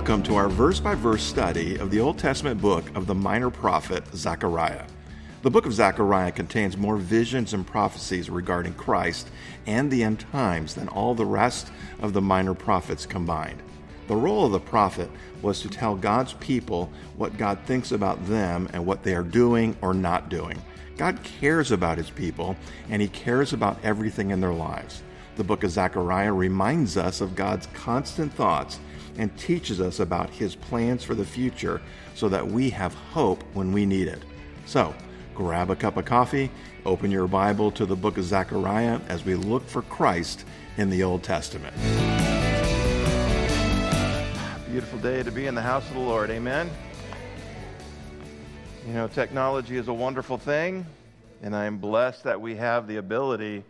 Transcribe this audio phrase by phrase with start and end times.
[0.00, 3.50] Welcome to our verse by verse study of the Old Testament book of the minor
[3.50, 4.86] prophet Zechariah.
[5.42, 9.28] The book of Zechariah contains more visions and prophecies regarding Christ
[9.66, 13.62] and the end times than all the rest of the minor prophets combined.
[14.08, 15.10] The role of the prophet
[15.42, 19.76] was to tell God's people what God thinks about them and what they are doing
[19.82, 20.56] or not doing.
[20.96, 22.56] God cares about his people,
[22.88, 25.02] and he cares about everything in their lives.
[25.36, 28.80] The book of Zechariah reminds us of God's constant thoughts
[29.18, 31.80] and teaches us about his plans for the future
[32.14, 34.22] so that we have hope when we need it.
[34.66, 34.94] So,
[35.34, 36.50] grab a cup of coffee,
[36.84, 40.44] open your Bible to the book of Zechariah as we look for Christ
[40.76, 41.74] in the Old Testament.
[44.70, 46.30] Beautiful day to be in the house of the Lord.
[46.30, 46.70] Amen.
[48.86, 50.86] You know, technology is a wonderful thing,
[51.42, 53.64] and I am blessed that we have the ability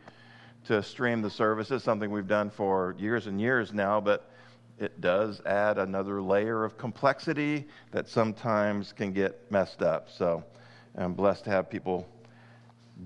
[0.66, 4.29] to stream the services, something we've done for years and years now, but
[4.80, 10.08] it does add another layer of complexity that sometimes can get messed up.
[10.10, 10.42] So
[10.96, 12.08] I'm blessed to have people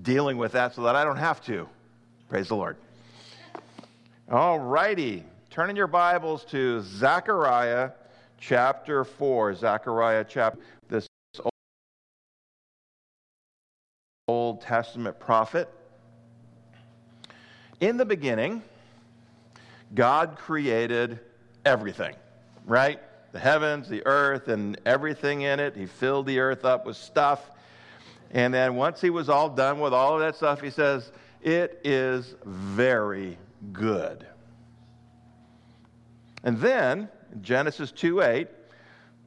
[0.01, 1.67] dealing with that so that I don't have to.
[2.29, 2.77] Praise the Lord.
[4.31, 5.25] All righty.
[5.49, 7.91] Turn in your Bibles to Zechariah
[8.39, 9.55] chapter 4.
[9.55, 11.07] Zechariah chapter, this
[14.29, 15.69] Old Testament prophet.
[17.81, 18.63] In the beginning,
[19.93, 21.19] God created
[21.65, 22.15] everything,
[22.65, 22.99] right?
[23.31, 25.75] The heavens, the earth, and everything in it.
[25.75, 27.49] He filled the earth up with stuff.
[28.31, 31.81] And then once he was all done with all of that stuff, he says, It
[31.83, 33.37] is very
[33.73, 34.25] good.
[36.43, 37.09] And then,
[37.41, 38.47] Genesis 2 8,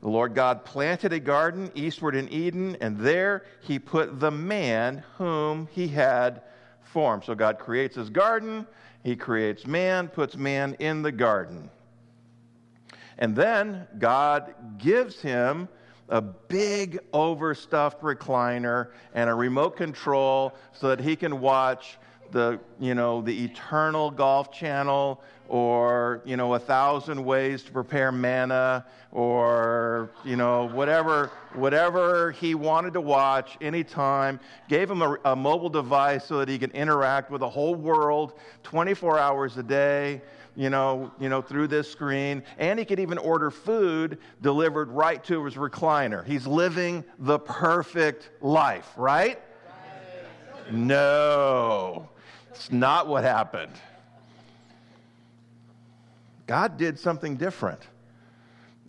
[0.01, 5.03] the Lord God planted a garden eastward in Eden, and there he put the man
[5.17, 6.43] whom he had
[6.83, 7.25] formed.
[7.25, 8.67] So God creates his garden,
[9.03, 11.71] he creates man, puts man in the garden.
[13.19, 15.69] And then God gives him
[16.09, 21.99] a big overstuffed recliner and a remote control so that he can watch
[22.31, 28.13] the you know the eternal golf channel or you know a thousand ways to prepare
[28.13, 34.39] manna or you know whatever whatever he wanted to watch anytime.
[34.69, 38.35] Gave him a, a mobile device so that he can interact with the whole world
[38.63, 40.21] 24 hours a day
[40.59, 45.23] you know, you know, through this screen, and he could even order food delivered right
[45.23, 46.27] to his recliner.
[46.27, 49.41] He's living the perfect life, right?
[50.73, 52.09] No,
[52.51, 53.73] it's not what happened.
[56.49, 57.87] God did something different.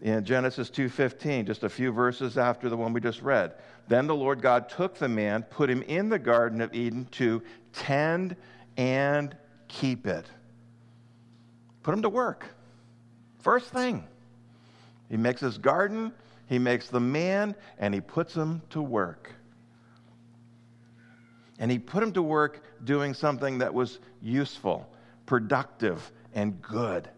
[0.01, 3.53] In Genesis 2:15, just a few verses after the one we just read.
[3.87, 7.43] Then the Lord God took the man, put him in the garden of Eden to
[7.73, 8.35] tend
[8.75, 9.37] and
[9.67, 10.25] keep it.
[11.89, 12.45] Put him to work.
[13.39, 14.03] First thing.
[15.09, 16.13] He makes his garden,
[16.45, 19.33] he makes the man, and he puts him to work.
[21.57, 24.87] And he put him to work doing something that was useful,
[25.25, 27.09] productive, and good.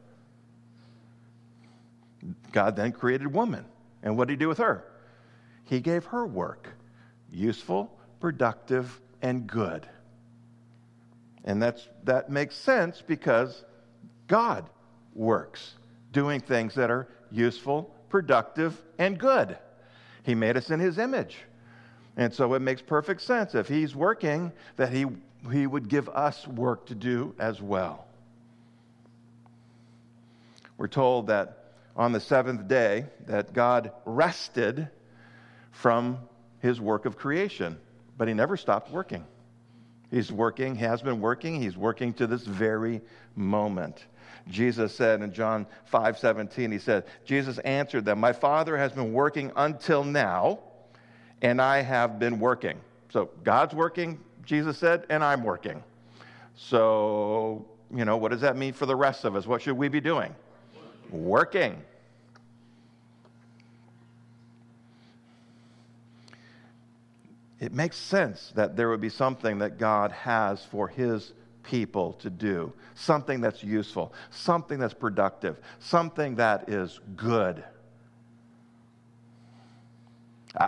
[2.54, 3.66] God then created woman.
[4.04, 4.86] And what did he do with her?
[5.66, 6.70] He gave her work
[7.30, 9.86] useful, productive, and good.
[11.44, 13.66] And that's, that makes sense because
[14.32, 14.70] God
[15.14, 15.74] works,
[16.14, 19.58] doing things that are useful, productive, and good.
[20.24, 21.38] He made us in His image.
[22.16, 25.06] And so it makes perfect sense if He's working that He,
[25.52, 28.08] he would give us work to do as well.
[30.78, 34.88] We're told that on the seventh day that God rested
[35.72, 36.20] from
[36.60, 37.78] his work of creation,
[38.18, 39.26] but he never stopped working.
[40.10, 43.02] He's working, has been working, he's working to this very
[43.36, 44.06] moment.
[44.50, 49.14] Jesus said in John 5 17, he said, Jesus answered them, My Father has been
[49.14, 50.60] working until now,
[51.42, 52.78] and I have been working.
[53.10, 55.84] So God's working, Jesus said, and I'm working.
[56.56, 59.46] So, you know, what does that mean for the rest of us?
[59.46, 60.34] What should we be doing?
[61.10, 61.82] Working.
[67.60, 71.32] It makes sense that there would be something that God has for his
[71.64, 77.64] people to do, something that's useful, something that's productive, something that is good.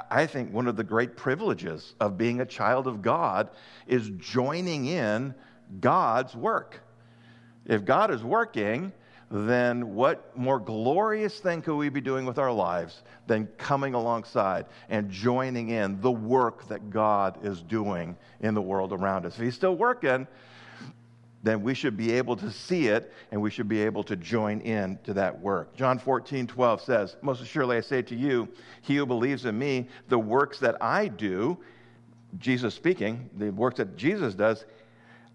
[0.10, 3.50] I think one of the great privileges of being a child of God
[3.86, 5.36] is joining in
[5.82, 6.82] God's work.
[7.66, 8.94] If God is working,
[9.30, 14.68] then what more glorious thing could we be doing with our lives than coming alongside
[14.90, 19.34] and joining in the work that God is doing in the world around us?
[19.36, 20.28] If He's still working,
[21.44, 24.62] then we should be able to see it and we should be able to join
[24.62, 25.76] in to that work.
[25.76, 28.48] John 14, 12 says, Most assuredly I say to you,
[28.82, 31.58] he who believes in me, the works that I do,
[32.40, 34.64] Jesus speaking, the works that Jesus does,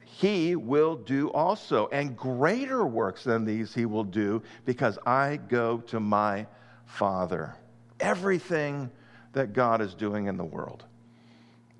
[0.03, 1.89] he will do also.
[1.89, 6.47] And greater works than these he will do because I go to my
[6.87, 7.55] Father.
[8.01, 8.91] Everything
[9.35, 10.85] that God is doing in the world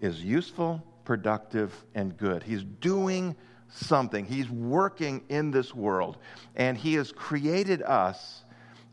[0.01, 2.43] is useful, productive, and good.
[2.43, 3.35] He's doing
[3.71, 4.25] something.
[4.25, 6.19] He's working in this world,
[6.57, 8.45] and He has created us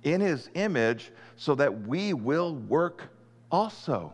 [0.04, 3.10] in His image so that we will work
[3.52, 4.14] also,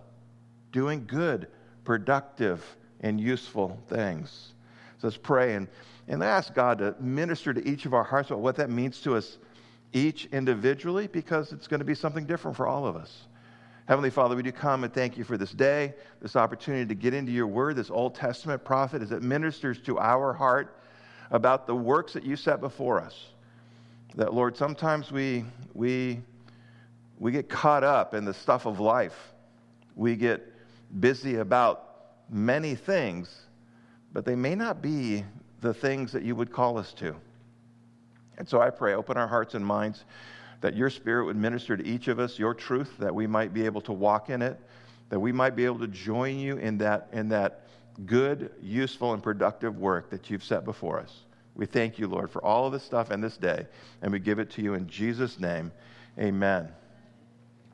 [0.71, 1.47] doing good,
[1.83, 2.63] productive,
[3.01, 4.53] and useful things.
[4.99, 5.67] So let's pray and,
[6.07, 9.15] and ask God to minister to each of our hearts about what that means to
[9.15, 9.39] us
[9.93, 13.27] each individually, because it's going to be something different for all of us.
[13.91, 17.13] Heavenly Father, we do come and thank you for this day, this opportunity to get
[17.13, 20.77] into your word, this Old Testament prophet, as it ministers to our heart
[21.29, 23.13] about the works that you set before us.
[24.15, 25.43] That, Lord, sometimes we,
[25.73, 26.21] we,
[27.19, 29.33] we get caught up in the stuff of life.
[29.97, 30.41] We get
[31.01, 33.41] busy about many things,
[34.13, 35.25] but they may not be
[35.59, 37.13] the things that you would call us to.
[38.37, 40.05] And so I pray, open our hearts and minds
[40.61, 43.65] that your Spirit would minister to each of us your truth, that we might be
[43.65, 44.59] able to walk in it,
[45.09, 47.65] that we might be able to join you in that, in that
[48.05, 51.25] good, useful, and productive work that you've set before us.
[51.55, 53.67] We thank you, Lord, for all of this stuff and this day,
[54.01, 55.71] and we give it to you in Jesus' name.
[56.17, 56.69] Amen.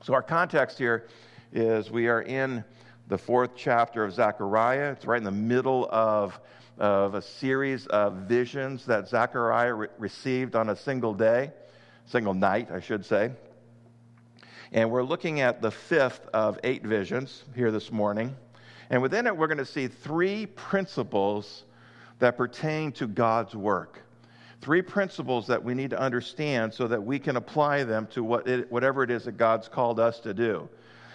[0.03, 1.07] So, our context here
[1.53, 2.63] is we are in
[3.07, 4.91] the fourth chapter of Zechariah.
[4.93, 6.39] It's right in the middle of,
[6.77, 11.51] of a series of visions that Zechariah re- received on a single day
[12.07, 13.31] single night, I should say.
[14.71, 18.35] And we're looking at the fifth of eight visions here this morning.
[18.89, 21.63] And within it, we're going to see three principles
[22.19, 24.01] that pertain to God's work.
[24.61, 28.47] Three principles that we need to understand so that we can apply them to what
[28.47, 30.67] it, whatever it is that God's called us to do.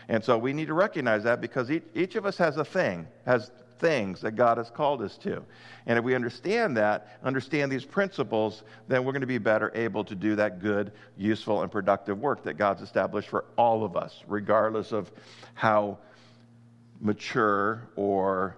[0.08, 3.06] And so we need to recognize that because each, each of us has a thing,
[3.26, 5.42] has things that God has called us to.
[5.86, 10.04] And if we understand that, understand these principles, then we're going to be better able
[10.04, 14.22] to do that good, useful, and productive work that God's established for all of us,
[14.26, 15.10] regardless of
[15.54, 15.98] how
[17.00, 18.56] mature or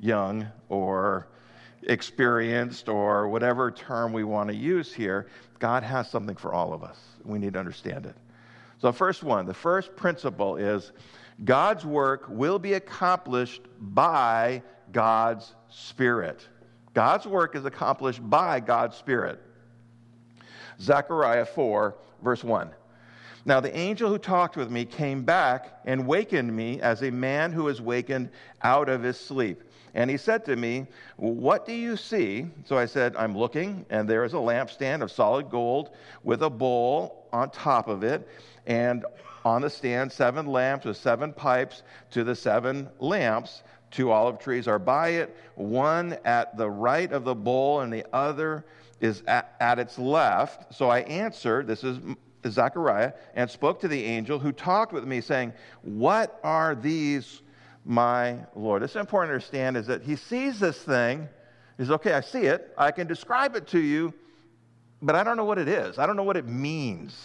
[0.00, 1.26] young or
[1.84, 5.26] experienced or whatever term we want to use here,
[5.58, 6.98] God has something for all of us.
[7.24, 8.14] We need to understand it.
[8.80, 10.92] So, first one, the first principle is
[11.44, 14.62] God's work will be accomplished by
[14.92, 16.46] God's Spirit.
[16.94, 19.40] God's work is accomplished by God's Spirit.
[20.80, 22.70] Zechariah 4, verse 1.
[23.44, 27.52] Now the angel who talked with me came back and wakened me as a man
[27.52, 28.30] who is wakened
[28.62, 29.62] out of his sleep.
[29.94, 30.86] And he said to me,
[31.16, 32.46] What do you see?
[32.64, 35.90] So I said, I'm looking, and there is a lampstand of solid gold
[36.22, 38.28] with a bowl on top of it,
[38.66, 39.04] and
[39.48, 43.62] on the stand seven lamps with seven pipes to the seven lamps.
[43.90, 48.04] Two olive trees are by it, one at the right of the bowl, and the
[48.12, 48.66] other
[49.00, 50.74] is at, at its left.
[50.74, 51.98] So I answered, This is
[52.46, 57.40] Zechariah, and spoke to the angel who talked with me, saying, What are these,
[57.86, 58.82] my Lord?
[58.82, 61.26] It's important to understand is that he sees this thing.
[61.78, 62.74] He's okay, I see it.
[62.76, 64.12] I can describe it to you,
[65.00, 65.98] but I don't know what it is.
[65.98, 67.18] I don't know what it means.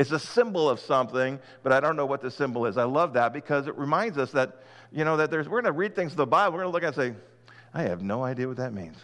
[0.00, 2.78] It's a symbol of something, but I don't know what the symbol is.
[2.78, 5.78] I love that because it reminds us that, you know, that there's, we're going to
[5.78, 8.00] read things in the Bible, we're going to look at it and say, I have
[8.00, 8.96] no idea what that means.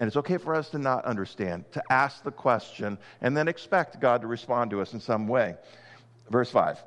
[0.00, 4.00] And it's okay for us to not understand, to ask the question, and then expect
[4.00, 5.54] God to respond to us in some way.
[6.28, 6.82] Verse 5.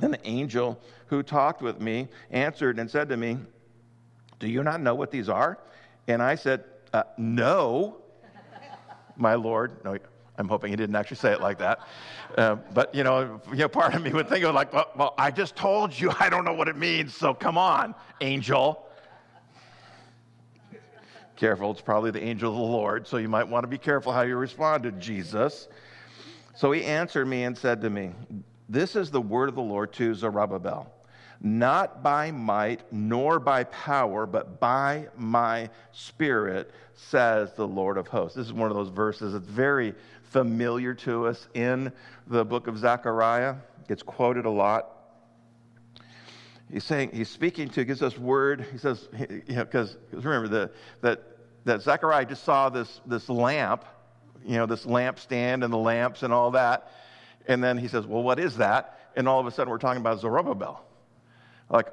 [0.00, 3.36] And the angel who talked with me answered and said to me,
[4.38, 5.58] Do you not know what these are?
[6.06, 7.98] And I said, uh, No,
[9.18, 9.84] my Lord.
[9.84, 9.98] No,
[10.38, 11.80] I'm hoping he didn't actually say it like that.
[12.36, 15.14] Uh, but, you know, you know, part of me would think of like, well, well,
[15.18, 18.86] I just told you I don't know what it means, so come on, angel.
[21.36, 24.12] Careful, it's probably the angel of the Lord, so you might want to be careful
[24.12, 25.68] how you respond to Jesus.
[26.54, 28.10] So he answered me and said to me,
[28.68, 30.92] This is the word of the Lord to Zerubbabel
[31.40, 38.36] not by might nor by power, but by my spirit, says the Lord of hosts.
[38.36, 39.94] This is one of those verses that's very
[40.30, 41.92] familiar to us in
[42.26, 43.56] the book of Zechariah.
[43.88, 44.94] Gets quoted a lot.
[46.70, 48.66] He's saying, he's speaking to, gives us word.
[48.70, 50.70] He says, you know, because remember the,
[51.00, 51.22] that,
[51.64, 53.84] that Zechariah just saw this, this lamp,
[54.44, 56.92] you know, this lampstand and the lamps and all that.
[57.46, 59.10] And then he says, well, what is that?
[59.16, 60.84] And all of a sudden we're talking about Zerubbabel.
[61.70, 61.88] Like,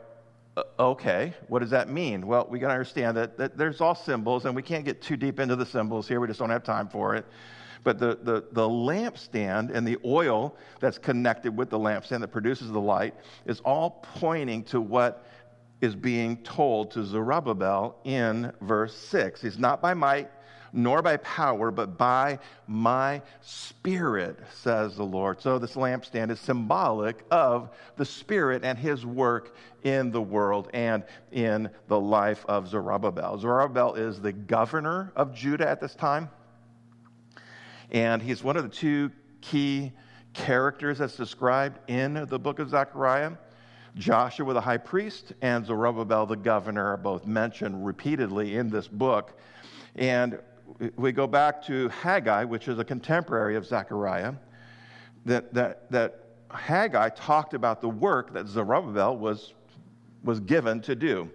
[0.78, 2.28] okay, what does that mean?
[2.28, 5.16] Well, we got to understand that, that there's all symbols, and we can't get too
[5.16, 6.20] deep into the symbols here.
[6.20, 7.26] We just don't have time for it.
[7.86, 12.72] But the, the, the lampstand and the oil that's connected with the lampstand that produces
[12.72, 13.14] the light
[13.46, 15.24] is all pointing to what
[15.82, 19.40] is being told to Zerubbabel in verse 6.
[19.40, 20.32] He's not by might,
[20.74, 25.40] nor by power, but by my spirit, says the Lord.
[25.40, 31.04] So this lampstand is symbolic of the spirit and his work in the world and
[31.32, 33.38] in the life of Zerubbabel.
[33.38, 36.32] Zerubbabel is the governor of Judah at this time,
[37.92, 39.12] and he's one of the two
[39.42, 39.92] key
[40.34, 43.32] characters that's described in the book of Zechariah.
[43.96, 49.40] Joshua the high priest and Zerubbabel the governor are both mentioned repeatedly in this book.
[49.96, 50.40] And
[50.98, 54.34] we go back to Haggai, which is a contemporary of Zechariah,
[55.26, 59.54] that, that, that Haggai talked about the work that Zerubbabel was,
[60.24, 61.30] was given to do.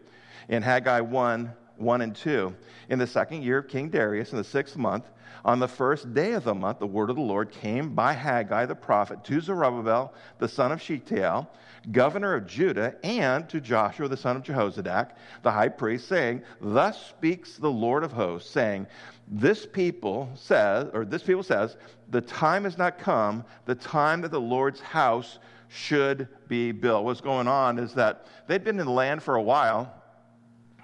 [0.48, 2.54] In Haggai 1 1 and 2,
[2.88, 5.04] in the second year of King Darius, in the sixth month,
[5.44, 8.66] on the first day of the month, the word of the Lord came by Haggai
[8.66, 11.48] the prophet to Zerubbabel, the son of Shealtiel,
[11.92, 17.06] governor of Judah, and to Joshua the son of Jehozadak, the high priest, saying, Thus
[17.06, 18.86] speaks the Lord of hosts, saying,
[19.28, 21.76] This people says, or this people says,
[22.10, 27.04] the time has not come, the time that the Lord's house should be built.
[27.04, 29.94] What's going on is that they'd been in the land for a while,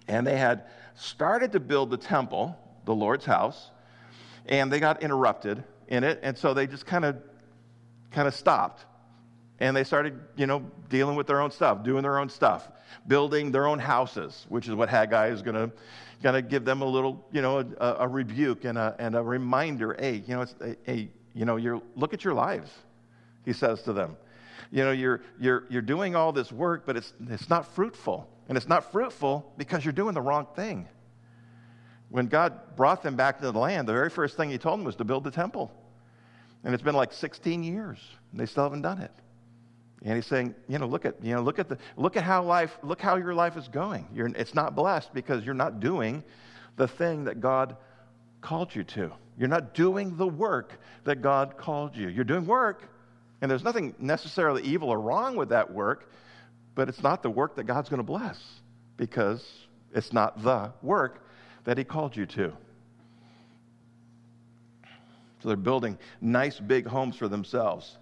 [0.08, 0.64] and they had
[0.96, 3.70] started to build the temple, the Lord's house,
[4.46, 7.16] and they got interrupted in it, and so they just kind of
[8.10, 8.84] kind of stopped
[9.58, 12.68] and they started, you know, dealing with their own stuff, doing their own stuff,
[13.06, 15.70] building their own houses, which is what Haggai is going to
[16.22, 19.94] to give them a little, you know, a, a, rebuke and a, and a reminder.
[19.96, 22.70] Hey, you know, it's, hey, you know, you're, look at your lives,
[23.44, 24.16] he says to them.
[24.72, 28.28] You know, you're, you're, you're doing all this work, but it's, it's not fruitful.
[28.48, 30.88] And it's not fruitful because you're doing the wrong thing.
[32.08, 34.84] When God brought them back to the land, the very first thing he told them
[34.84, 35.72] was to build the temple.
[36.64, 37.98] And it's been like 16 years,
[38.30, 39.12] and they still haven't done it.
[40.02, 42.42] And he's saying, you know, look at, you know, look at the, look at how
[42.44, 44.06] life, look how your life is going.
[44.14, 46.22] You're, it's not blessed because you're not doing
[46.76, 47.76] the thing that God
[48.40, 49.12] called you to.
[49.38, 52.08] You're not doing the work that God called you.
[52.08, 52.88] You're doing work,
[53.40, 56.10] and there's nothing necessarily evil or wrong with that work,
[56.76, 58.38] but it's not the work that God's going to bless
[58.96, 59.44] because
[59.92, 61.26] it's not the work
[61.64, 62.52] that He called you to.
[65.42, 67.98] So they're building nice big homes for themselves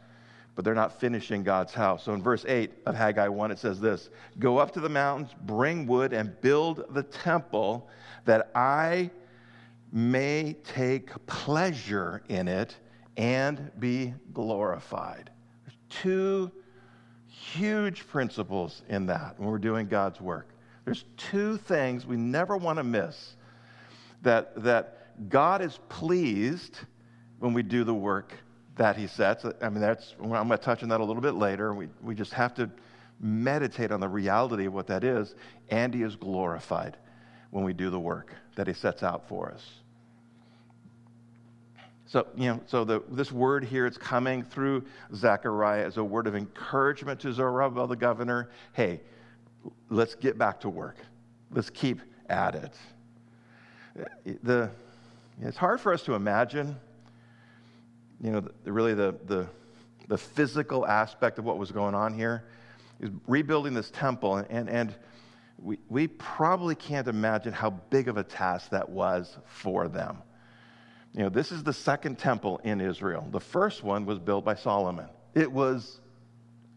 [0.55, 2.05] but they're not finishing God's house.
[2.05, 5.31] So in verse 8 of Haggai 1, it says this Go up to the mountains,
[5.43, 7.89] bring wood, and build the temple
[8.25, 9.11] that I
[9.93, 12.77] may take pleasure in it
[13.17, 15.31] and be glorified.
[15.65, 16.51] There's two
[17.35, 20.49] huge principles in that when we're doing God's work.
[20.85, 23.37] There's two things we never want to miss
[24.23, 26.79] that, that God is pleased
[27.39, 28.33] when we do the work
[28.77, 29.45] that he sets.
[29.63, 31.75] I mean, that's, I'm going to touch on that a little bit later.
[31.75, 32.71] We, we just have to
[33.21, 35.35] meditate on the reality of what that is.
[35.71, 36.97] And he is glorified
[37.51, 39.65] when we do the work that he sets out for us.
[42.15, 44.85] So, you know, so the, this word here, it's coming through
[45.17, 48.51] Zechariah as a word of encouragement to Zerubbabel, the governor.
[48.73, 49.01] Hey,
[49.91, 50.97] let's get back to work.
[51.51, 52.73] Let's keep at it.
[54.45, 54.71] The,
[55.43, 56.77] it's hard for us to imagine
[58.23, 59.49] you know, the, really the, the,
[60.07, 62.45] the physical aspect of what was going on here
[63.01, 64.37] is rebuilding this temple.
[64.37, 64.95] And, and
[65.61, 70.19] we, we probably can't imagine how big of a task that was for them.
[71.15, 73.27] You know, this is the second temple in Israel.
[73.31, 75.09] The first one was built by Solomon.
[75.35, 76.01] It was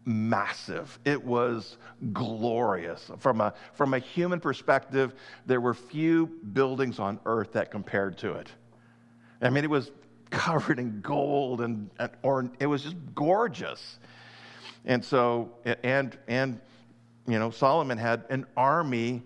[0.06, 1.00] massive.
[1.04, 1.78] It was
[2.14, 3.10] glorious.
[3.18, 5.16] From a, from a human perspective,
[5.48, 8.50] there were few buildings on earth that compared to it.
[9.42, 9.92] I mean, it was
[10.30, 14.00] covered in gold and, and or it was just gorgeous.
[14.86, 15.52] And so
[15.84, 16.60] and and
[17.28, 19.24] you know Solomon had an army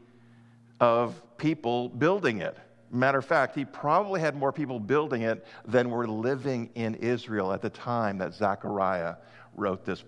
[0.80, 2.58] of people building it.
[2.92, 7.54] Matter of fact, he probably had more people building it than were living in Israel
[7.54, 9.16] at the time that Zechariah
[9.56, 10.04] wrote this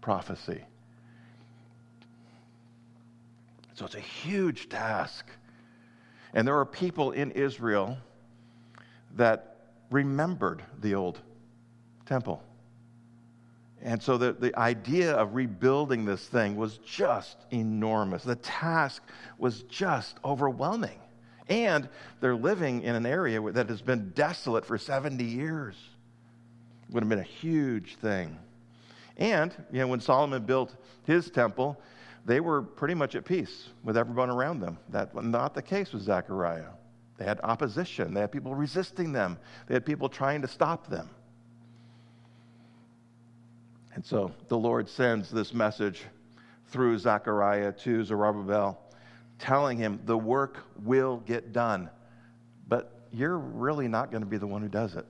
[0.00, 0.62] prophecy.
[3.74, 5.26] So it's a huge task.
[6.32, 7.98] And there are people in Israel
[9.16, 9.56] that
[9.90, 11.20] remembered the old
[12.06, 12.42] temple.
[13.82, 18.22] And so the, the idea of rebuilding this thing was just enormous.
[18.22, 19.02] The task
[19.38, 20.98] was just overwhelming.
[21.48, 21.88] And
[22.20, 25.74] they're living in an area that has been desolate for 70 years.
[26.90, 28.38] Would have been a huge thing.
[29.16, 31.80] And, you know, when Solomon built his temple,
[32.24, 34.78] they were pretty much at peace with everyone around them.
[34.90, 36.70] That was not the case with Zechariah.
[37.18, 41.08] They had opposition, they had people resisting them, they had people trying to stop them.
[43.94, 46.02] And so the Lord sends this message
[46.68, 48.81] through Zechariah to Zerubbabel,
[49.38, 51.90] telling him the work will get done,
[52.68, 55.06] but you're really not going to be the one who does it,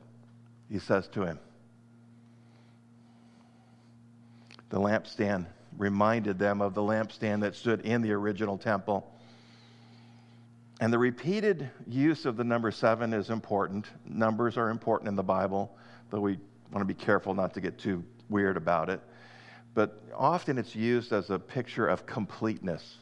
[0.71, 1.39] he says to him.
[4.71, 9.07] The lampstand reminded them of the lampstand that stood in the original temple.
[10.81, 13.87] And the repeated use of the number seven is important.
[14.05, 15.77] Numbers are important in the Bible,
[16.11, 16.39] though we
[16.73, 19.01] want to be careful not to get too weird about it.
[19.75, 22.97] But often it's used as a picture of completeness.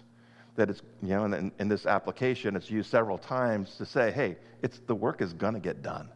[0.60, 4.36] That it's, you know, in, in this application, it's used several times to say, hey,
[4.60, 6.10] it's, the work is going to get done.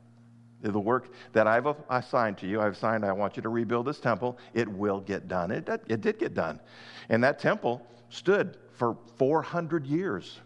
[0.60, 4.00] The work that I've assigned to you, I've signed, I want you to rebuild this
[4.00, 5.50] temple, it will get done.
[5.50, 6.60] It, it did get done.
[7.08, 10.42] And that temple stood for 400 years.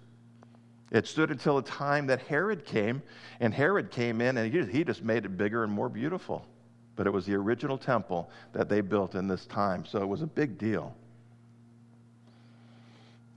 [0.93, 3.03] It stood until the time that Herod came,
[3.41, 6.47] and Herod came in and he just made it bigger and more beautiful.
[6.95, 10.23] But it was the original temple that they built in this time, so it was
[10.23, 10.95] a big deal.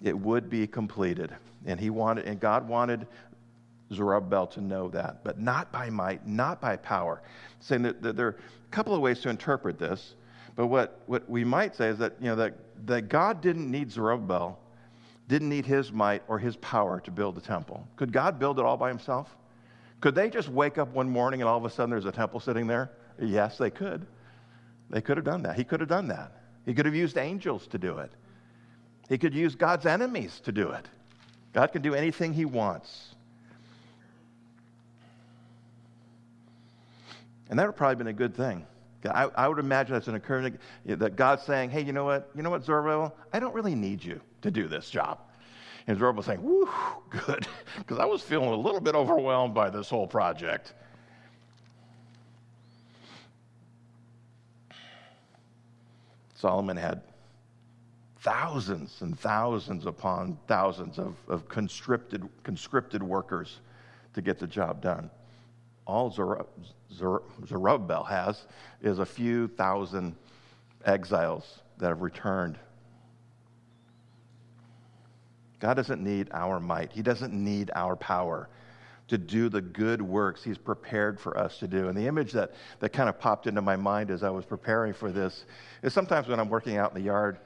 [0.03, 1.35] It would be completed.
[1.65, 3.07] And he wanted, and God wanted
[3.93, 7.21] Zerubbabel to know that, but not by might, not by power.
[7.59, 10.15] Saying that, that there are a couple of ways to interpret this,
[10.55, 13.91] but what, what we might say is that, you know, that, that God didn't need
[13.91, 14.57] Zerubbabel,
[15.27, 17.87] didn't need his might or his power to build the temple.
[17.95, 19.35] Could God build it all by himself?
[20.01, 22.39] Could they just wake up one morning and all of a sudden there's a temple
[22.39, 22.91] sitting there?
[23.19, 24.05] Yes, they could.
[24.89, 25.55] They could have done that.
[25.55, 26.31] He could have done that.
[26.65, 28.11] He could have used angels to do it.
[29.11, 30.85] He could use God's enemies to do it.
[31.51, 33.13] God can do anything he wants.
[37.49, 38.65] And that would probably been a good thing.
[39.03, 42.29] I, I would imagine that's an occurrence that God's saying, hey, you know what?
[42.33, 43.13] You know what, Zerubbabel?
[43.33, 45.19] I don't really need you to do this job.
[45.87, 46.69] And Zerubbabel saying, whoo,
[47.09, 47.45] good,
[47.79, 50.73] because I was feeling a little bit overwhelmed by this whole project.
[56.35, 57.01] Solomon had
[58.21, 63.59] thousands and thousands upon thousands of, of conscripted, conscripted workers
[64.13, 65.09] to get the job done
[65.91, 66.09] all
[66.93, 68.45] Zerubbabel has
[68.81, 70.15] is a few thousand
[70.85, 72.57] exiles that have returned.
[75.59, 78.49] God doesn't need our might, He doesn't need our power
[79.07, 81.89] to do the good works He's prepared for us to do.
[81.89, 84.93] And the image that, that kind of popped into my mind as I was preparing
[84.93, 85.45] for this
[85.83, 87.37] is sometimes when I'm working out in the yard,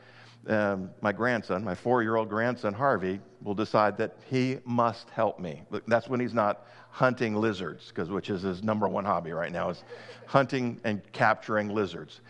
[0.47, 5.39] um, my grandson, my four year old grandson, Harvey, will decide that he must help
[5.39, 5.63] me.
[5.88, 9.69] That's when he's not hunting lizards, because which is his number one hobby right now,
[9.69, 9.84] is
[10.27, 12.21] hunting and capturing lizards.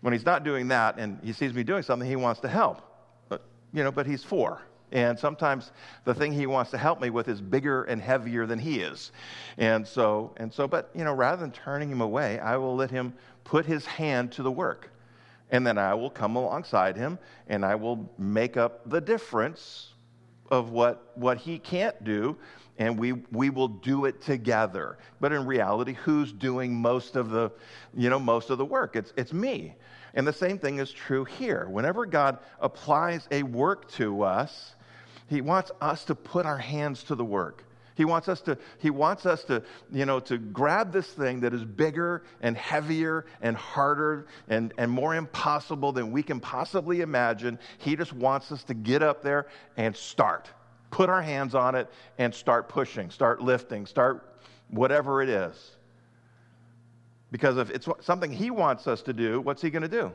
[0.00, 2.82] When he's not doing that and he sees me doing something, he wants to help.
[3.28, 4.62] But, you know, but he's four.
[4.92, 5.70] And sometimes
[6.04, 9.12] the thing he wants to help me with is bigger and heavier than he is.
[9.56, 12.90] And so, and so, but, you know, rather than turning him away, I will let
[12.90, 14.90] him put his hand to the work.
[15.50, 19.94] And then I will come alongside him and I will make up the difference
[20.50, 22.36] of what, what he can't do
[22.78, 24.96] and we, we will do it together.
[25.20, 27.52] But in reality, who's doing most of the,
[27.94, 28.96] you know, most of the work?
[28.96, 29.74] It's, it's me.
[30.14, 31.68] And the same thing is true here.
[31.68, 34.74] Whenever God applies a work to us,
[35.28, 37.64] he wants us to put our hands to the work.
[37.94, 41.52] He wants us to, he wants us to, you know, to grab this thing that
[41.52, 47.58] is bigger and heavier and harder and, and more impossible than we can possibly imagine.
[47.78, 50.48] He just wants us to get up there and start.
[50.90, 54.26] Put our hands on it and start pushing, start lifting, start
[54.68, 55.76] whatever it is.
[57.30, 60.12] Because if it's something he wants us to do, what's he going to do?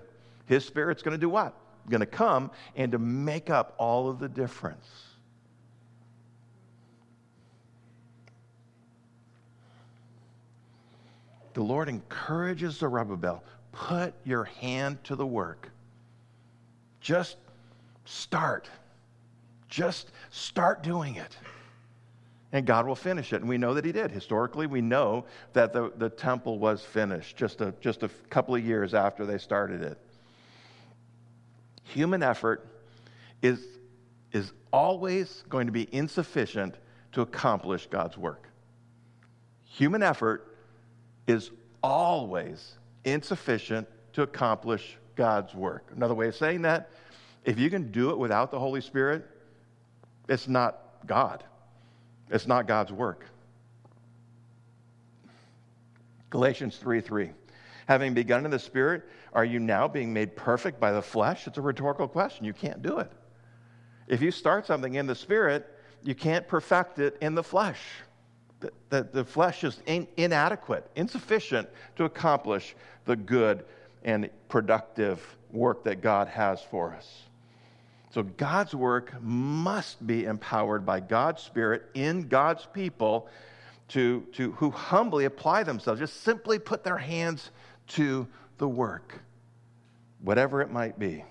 [0.47, 1.53] His spirit's going to do what?
[1.89, 5.04] Going to come and to make up all of the difference.
[11.55, 15.69] The Lord encourages Zerubbabel put your hand to the work.
[17.01, 17.37] Just
[18.03, 18.69] start.
[19.69, 21.37] Just start doing it.
[22.51, 23.37] And God will finish it.
[23.37, 24.11] And we know that He did.
[24.11, 28.63] Historically, we know that the, the temple was finished just a, just a couple of
[28.63, 29.97] years after they started it.
[31.83, 32.67] Human effort
[33.41, 33.61] is,
[34.33, 36.75] is always going to be insufficient
[37.13, 38.49] to accomplish God's work.
[39.63, 40.54] Human effort
[41.27, 45.91] is always insufficient to accomplish God's work.
[45.95, 46.89] Another way of saying that,
[47.43, 49.25] if you can do it without the Holy Spirit,
[50.27, 51.43] it's not God.
[52.29, 53.25] It's not God's work.
[56.29, 57.31] Galatians 3 3.
[57.87, 61.45] Having begun in the Spirit, are you now being made perfect by the flesh?
[61.45, 62.45] It's a rhetorical question.
[62.45, 63.11] You can't do it.
[64.07, 65.67] If you start something in the Spirit,
[66.03, 67.79] you can't perfect it in the flesh.
[68.89, 72.75] The, the flesh is in, inadequate, insufficient to accomplish
[73.05, 73.65] the good
[74.03, 77.23] and productive work that God has for us.
[78.11, 83.27] So God's work must be empowered by God's Spirit in God's people
[83.89, 87.51] to, to, who humbly apply themselves, just simply put their hands
[87.87, 89.19] to the work,
[90.21, 91.25] whatever it might be.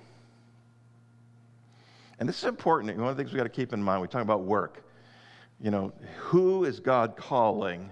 [2.20, 2.96] And this is important.
[2.98, 4.83] One of the things we got to keep in mind, we talk about work.
[5.60, 7.90] You know, who is God calling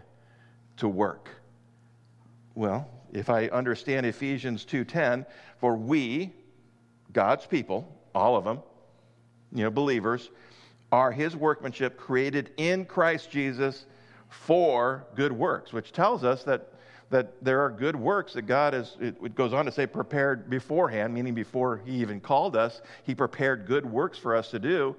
[0.79, 1.29] to work?
[2.55, 5.27] Well, if I understand Ephesians 2:10,
[5.59, 6.33] for we,
[7.12, 8.61] God's people, all of them,
[9.53, 10.31] you know, believers,
[10.90, 13.87] are his workmanship created in Christ Jesus
[14.29, 16.72] for good works, which tells us that
[17.12, 21.12] that there are good works that God has, it goes on to say, prepared beforehand,
[21.12, 24.96] meaning before He even called us, He prepared good works for us to do.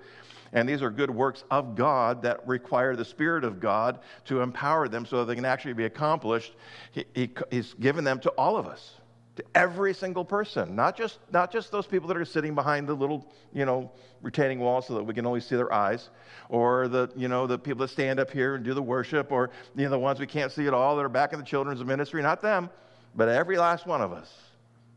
[0.53, 4.87] And these are good works of God that require the Spirit of God to empower
[4.87, 6.53] them so that they can actually be accomplished.
[6.91, 8.93] He, he, he's given them to all of us
[9.35, 12.93] to every single person, not just, not just those people that are sitting behind the
[12.93, 16.09] little, you know, retaining wall so that we can only see their eyes,
[16.49, 19.49] or the, you know, the people that stand up here and do the worship, or,
[19.75, 21.83] you know, the ones we can't see at all that are back in the children's
[21.83, 22.69] ministry, not them,
[23.15, 24.31] but every last one of us.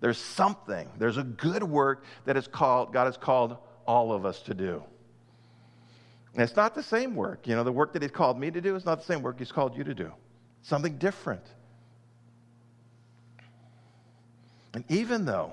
[0.01, 4.42] There's something, there's a good work that is called, God has called all of us
[4.42, 4.83] to do.
[6.37, 7.46] And it's not the same work.
[7.46, 9.38] You know, the work that He's called me to do is not the same work
[9.38, 10.12] He's called you to do.
[10.61, 11.40] Something different.
[14.75, 15.53] And even though,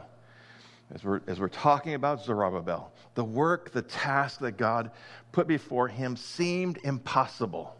[0.93, 4.91] as we're, as we're talking about Zerubbabel, the work, the task that God
[5.31, 7.77] put before him seemed impossible.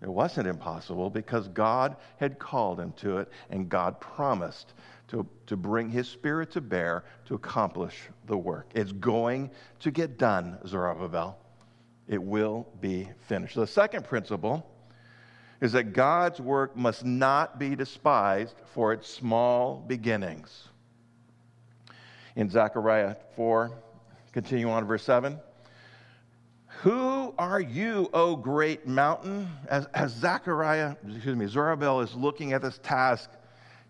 [0.00, 4.74] It wasn't impossible because God had called him to it and God promised
[5.08, 8.70] to, to bring his spirit to bear to accomplish the work.
[8.76, 9.50] It's going
[9.80, 11.36] to get done, Zerubbabel.
[12.10, 13.54] It will be finished.
[13.54, 14.66] The second principle
[15.60, 20.70] is that God's work must not be despised for its small beginnings.
[22.34, 23.70] In Zechariah 4,
[24.32, 25.38] continue on verse 7.
[26.82, 29.48] Who are you, O great mountain?
[29.68, 33.30] As, as Zechariah, excuse me, Zerubbabel is looking at this task,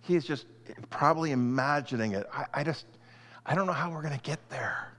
[0.02, 0.44] he's just
[0.90, 2.26] probably imagining it.
[2.30, 2.84] I, I just,
[3.46, 4.92] I don't know how we're going to get there.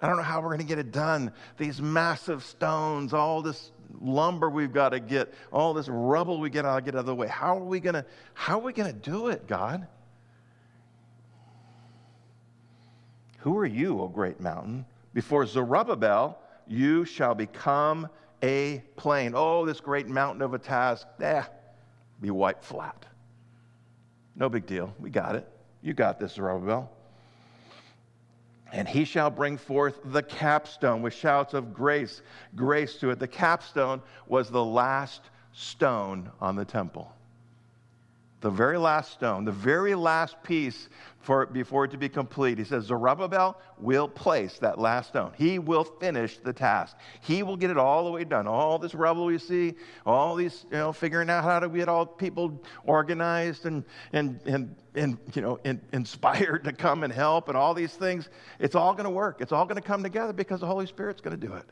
[0.00, 1.32] I don't know how we're going to get it done.
[1.56, 6.74] These massive stones, all this lumber we've got to get, all this rubble we got
[6.74, 7.28] to get out of the way.
[7.28, 8.04] How are we going to
[8.34, 9.86] how are we going to do it, God?
[13.38, 14.84] Who are you, O great mountain?
[15.14, 18.08] Before Zerubbabel, you shall become
[18.42, 19.32] a plain.
[19.34, 21.44] Oh, this great mountain of a task, eh,
[22.20, 23.06] be wiped flat.
[24.34, 24.92] No big deal.
[24.98, 25.48] We got it.
[25.80, 26.90] You got this, Zerubbabel.
[28.72, 32.22] And he shall bring forth the capstone with shouts of grace,
[32.54, 33.18] grace to it.
[33.18, 37.15] The capstone was the last stone on the temple.
[38.42, 40.88] The very last stone, the very last piece
[41.20, 42.58] for before it to be complete.
[42.58, 45.32] He says, Zerubbabel will place that last stone.
[45.36, 46.96] He will finish the task.
[47.22, 48.46] He will get it all the way done.
[48.46, 52.04] All this rubble we see, all these, you know, figuring out how to get all
[52.04, 57.56] people organized and, and, and, and you know, in, inspired to come and help and
[57.56, 58.28] all these things.
[58.60, 59.40] It's all going to work.
[59.40, 61.66] It's all going to come together because the Holy Spirit's going to do it.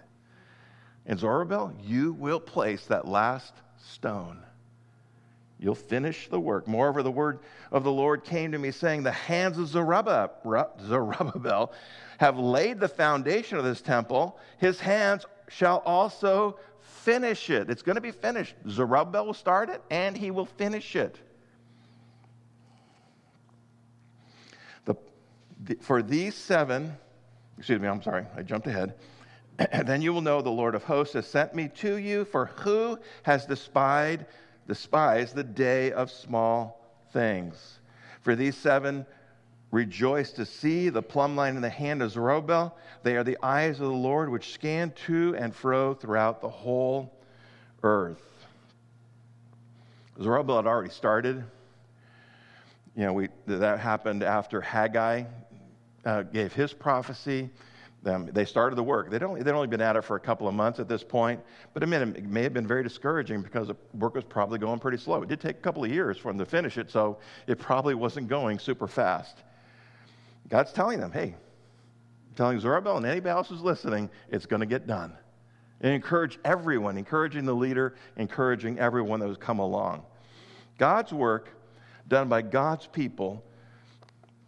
[1.07, 4.43] And Zerubbabel, you will place that last stone.
[5.65, 6.69] You'll finish the work.
[6.69, 7.39] Moreover, the word
[7.73, 10.83] of the Lord came to me, saying, The hands of Zerubbabel
[12.19, 14.39] have laid the foundation of this temple.
[14.59, 17.71] His hands shall also finish it.
[17.71, 18.55] It's going to be finished.
[18.69, 21.19] Zerubbabel will start it, and he will finish it.
[24.85, 24.97] The,
[25.65, 26.95] the, for these seven,
[27.57, 28.97] excuse me, I'm sorry, I jumped ahead.
[29.59, 32.47] And then you will know the Lord of hosts has sent me to you, for
[32.57, 34.27] who has despised
[34.67, 36.81] despise the day of small
[37.13, 37.79] things.
[38.23, 39.07] For these seven
[39.71, 42.77] rejoice to see the plumb line in the hand of Zerubbabel.
[43.03, 47.13] They are the eyes of the Lord which scan to and fro throughout the whole
[47.83, 48.23] earth.
[50.23, 51.45] Zerubbabel had already started.
[52.97, 55.25] You know, we, that happened after Haggai
[56.05, 57.51] uh, gave his prophecy
[58.05, 59.11] They started the work.
[59.11, 61.41] They'd only, they'd only been at it for a couple of months at this point,
[61.73, 64.79] but I mean, it may have been very discouraging because the work was probably going
[64.79, 65.23] pretty slow.
[65.23, 67.95] It did take a couple of years for them to finish it, so it probably
[67.95, 69.39] wasn't going super fast.
[70.51, 71.35] God's telling them, hey,
[72.37, 75.17] telling Zerubbabel and anybody else who's listening, it's going to get done.
[75.81, 80.03] And encourage everyone, encouraging the leader, encouraging everyone that has come along.
[80.77, 81.49] God's work
[82.09, 83.43] done by God's people,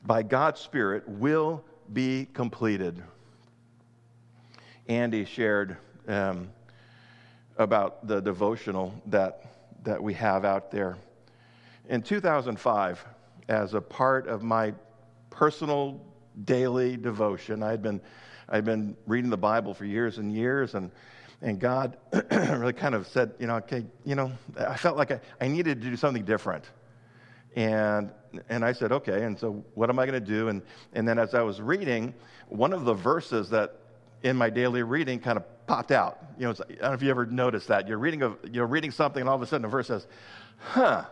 [0.04, 1.64] by God's Spirit, will
[1.94, 3.02] be completed.
[4.88, 6.48] Andy shared um,
[7.58, 9.44] about the devotional that,
[9.84, 10.96] that we have out there.
[11.88, 13.04] In 2005,
[13.48, 14.74] as a part of my
[15.30, 16.00] personal
[16.44, 18.00] daily devotion, I had been,
[18.48, 20.90] I'd been reading the Bible for years and years, and,
[21.42, 21.96] and God
[22.30, 25.82] really kind of said, you know, okay, you know, I felt like I, I needed
[25.82, 26.64] to do something different.
[27.56, 28.10] And,
[28.48, 30.48] and I said, okay, and so what am I going to do?
[30.48, 32.14] And, and then as I was reading,
[32.48, 33.80] one of the verses that
[34.26, 36.18] in my daily reading kind of popped out.
[36.38, 37.88] You know, I don't know if you ever noticed that.
[37.88, 40.06] You're reading, a, you're reading something, and all of a sudden a verse says,
[40.58, 41.04] huh,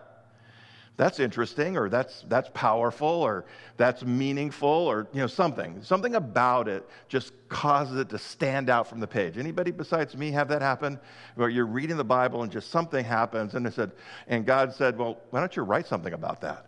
[0.97, 3.47] that's interesting, or that's, that's powerful, or
[3.77, 5.83] that's meaningful, or, you know, something.
[5.83, 9.39] Something about it just causes it to stand out from the page.
[9.39, 11.01] Anybody besides me have that happen?
[11.35, 13.93] Where you're reading the Bible and just something happens, and it said,
[14.29, 16.67] and God said, well, why don't you write something about that?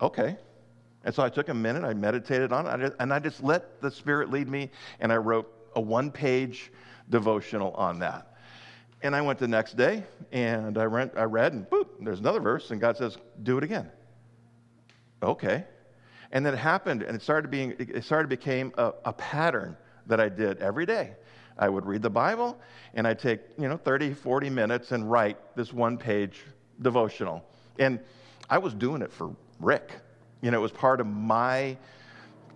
[0.00, 0.36] Okay.
[1.04, 3.90] And so I took a minute, I meditated on it, and I just let the
[3.90, 6.72] Spirit lead me, and I wrote a one page
[7.10, 8.36] devotional on that.
[9.02, 12.40] And I went the next day, and I, read, I read, and boop, there's another
[12.40, 13.90] verse, and God says, Do it again.
[15.22, 15.64] Okay.
[16.32, 20.20] And then it happened, and it started being, it started became a, a pattern that
[20.20, 21.12] I did every day.
[21.58, 22.58] I would read the Bible,
[22.94, 26.40] and I'd take, you know, 30, 40 minutes and write this one page
[26.80, 27.44] devotional.
[27.78, 28.00] And
[28.48, 29.92] I was doing it for Rick.
[30.44, 31.78] You know, it was part of my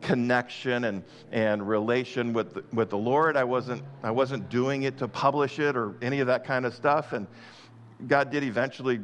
[0.02, 3.34] connection and, and relation with the, with the Lord.
[3.34, 6.74] I wasn't, I wasn't doing it to publish it or any of that kind of
[6.74, 7.14] stuff.
[7.14, 7.26] And
[8.06, 9.00] God did eventually,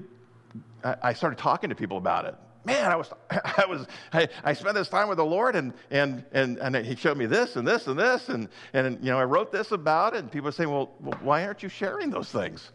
[0.84, 2.34] I, I started talking to people about it.
[2.66, 6.22] Man, I was, I was, I, I spent this time with the Lord and, and,
[6.32, 8.28] and, and he showed me this and this and this.
[8.28, 10.18] And, and, you know, I wrote this about it.
[10.18, 10.92] And people say, well,
[11.22, 12.70] why aren't you sharing those things?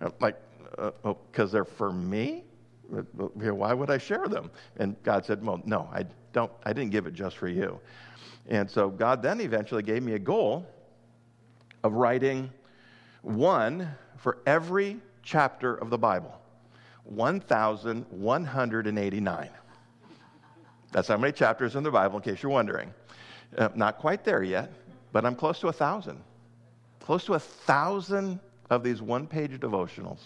[0.00, 0.36] I'm like,
[0.78, 2.44] uh, oh, because they're for me?
[2.88, 4.50] Why would I share them?
[4.78, 7.80] And God said, Well, no, I, don't, I didn't give it just for you.
[8.48, 10.66] And so God then eventually gave me a goal
[11.84, 12.50] of writing
[13.22, 16.34] one for every chapter of the Bible
[17.04, 19.50] 1,189.
[20.90, 22.92] That's how many chapters in the Bible, in case you're wondering.
[23.56, 24.70] Uh, not quite there yet,
[25.12, 26.22] but I'm close to a thousand.
[27.00, 30.20] Close to a thousand of these one page devotionals.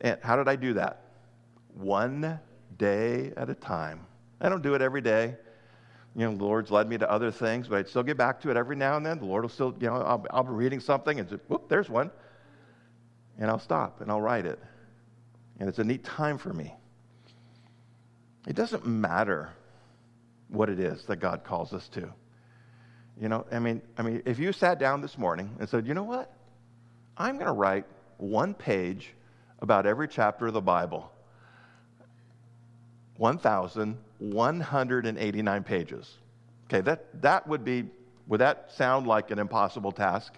[0.00, 1.09] And how did I do that?
[1.80, 2.38] One
[2.78, 4.06] day at a time.
[4.40, 5.36] I don't do it every day.
[6.16, 8.50] You know, the Lord's led me to other things, but I still get back to
[8.50, 9.18] it every now and then.
[9.18, 11.88] The Lord will still, you know, I'll, I'll be reading something and say, whoop, there's
[11.88, 12.10] one.
[13.38, 14.58] And I'll stop and I'll write it.
[15.60, 16.74] And it's a neat time for me.
[18.46, 19.50] It doesn't matter
[20.48, 22.12] what it is that God calls us to.
[23.20, 25.94] You know, I mean, I mean, if you sat down this morning and said, you
[25.94, 26.32] know what?
[27.16, 27.84] I'm going to write
[28.16, 29.14] one page
[29.60, 31.12] about every chapter of the Bible
[33.20, 36.18] 1,189 pages.
[36.64, 37.84] Okay, that, that would be,
[38.26, 40.32] would that sound like an impossible task?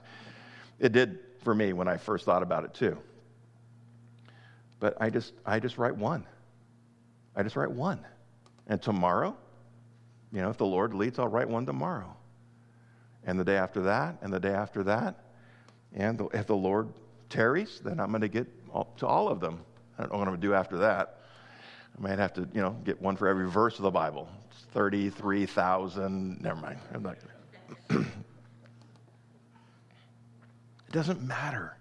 [0.81, 2.99] It did for me when I first thought about it too.
[4.81, 6.27] But I just, I just write one.
[7.37, 8.05] I just write one.
[8.67, 9.37] And tomorrow,
[10.33, 12.17] you know, if the Lord leads, I'll write one tomorrow.
[13.23, 15.21] And the day after that, and the day after that.
[15.95, 16.89] And if the Lord
[17.31, 18.49] tarries, then I'm going to get
[18.97, 19.61] to all of them.
[19.97, 21.21] I don't know what I'm going to do after that.
[21.97, 24.29] I might have to, you know, get one for every verse of the Bible.
[24.51, 26.41] It's 33,000.
[26.41, 26.79] Never mind.
[26.93, 27.17] I'm not
[27.91, 28.07] it
[30.91, 31.77] doesn't matter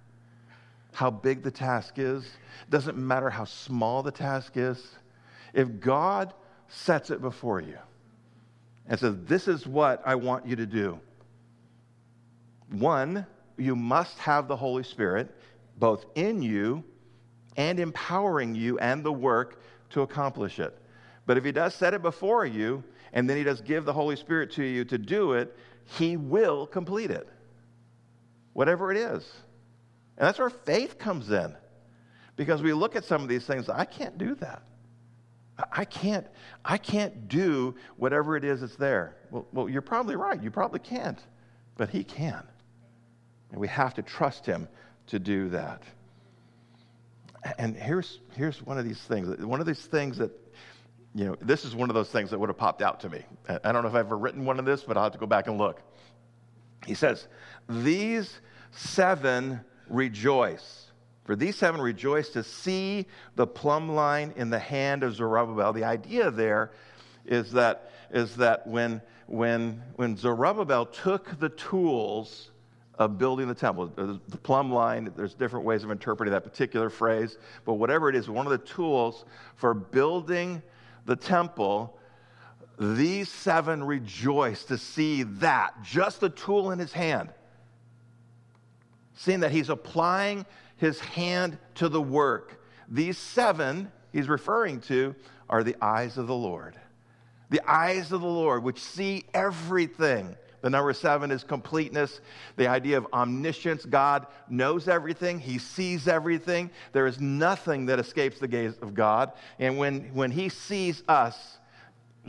[0.94, 2.24] how big the task is.
[2.24, 4.86] It doesn't matter how small the task is.
[5.54, 6.34] If God
[6.68, 7.78] sets it before you
[8.88, 11.00] and says, This is what I want you to do,
[12.70, 13.26] one,
[13.58, 15.36] you must have the Holy Spirit
[15.78, 16.84] both in you
[17.58, 19.61] and empowering you and the work
[19.92, 20.78] to accomplish it.
[21.26, 24.16] But if He does set it before you, and then He does give the Holy
[24.16, 27.28] Spirit to you to do it, He will complete it,
[28.54, 29.30] whatever it is.
[30.18, 31.56] And that's where faith comes in.
[32.36, 34.64] Because we look at some of these things, I can't do that.
[35.72, 36.26] I can't,
[36.66, 39.18] I can't do whatever it is that's there.
[39.30, 40.42] Well, well, you're probably right.
[40.42, 41.20] You probably can't.
[41.78, 42.44] But He can.
[43.52, 44.68] And we have to trust Him
[45.08, 45.84] to do that
[47.58, 49.44] and here's, here's one of these things.
[49.44, 50.32] One of these things that,
[51.16, 53.24] you know, this is one of those things that would have popped out to me.
[53.64, 55.26] I don't know if I've ever written one of this, but I'll have to go
[55.26, 55.82] back and look.
[56.86, 57.28] He says,
[57.68, 58.40] These
[58.72, 60.88] seven rejoice.
[61.26, 65.74] For these seven rejoice to see the plumb line in the hand of Zerubbabel.
[65.74, 66.72] The idea there
[67.26, 72.52] is that, is that when, when, when Zerubbabel took the tools
[72.96, 73.88] of building the temple.
[73.88, 78.30] The plumb line, there's different ways of interpreting that particular phrase, but whatever it is,
[78.30, 79.26] one of the tools
[79.56, 80.62] for building
[81.06, 81.98] the temple,
[82.78, 87.30] these seven rejoice to see that, just a tool in his hand,
[89.14, 90.46] seeing that he's applying
[90.78, 92.64] his hand to the work.
[92.88, 95.16] These seven he's referring to
[95.50, 96.76] are the eyes of the Lord.
[97.50, 100.36] The eyes of the Lord, which see everything.
[100.62, 102.22] The number seven is completeness,
[102.56, 103.86] the idea of omniscience.
[103.86, 106.70] God knows everything, He sees everything.
[106.94, 109.32] There is nothing that escapes the gaze of God.
[109.60, 111.58] And when, when He sees us,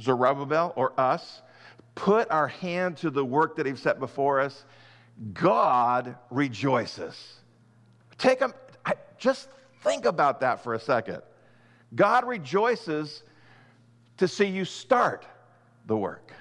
[0.01, 1.43] Zerubbabel or us,
[1.95, 4.65] put our hand to the work that He's set before us,
[5.35, 7.35] God rejoices.
[8.17, 8.55] Take a,
[9.19, 9.49] just
[9.83, 11.23] think about that for a second.
[11.95, 13.23] God rejoices
[14.17, 15.27] to see you start
[15.87, 16.33] the work.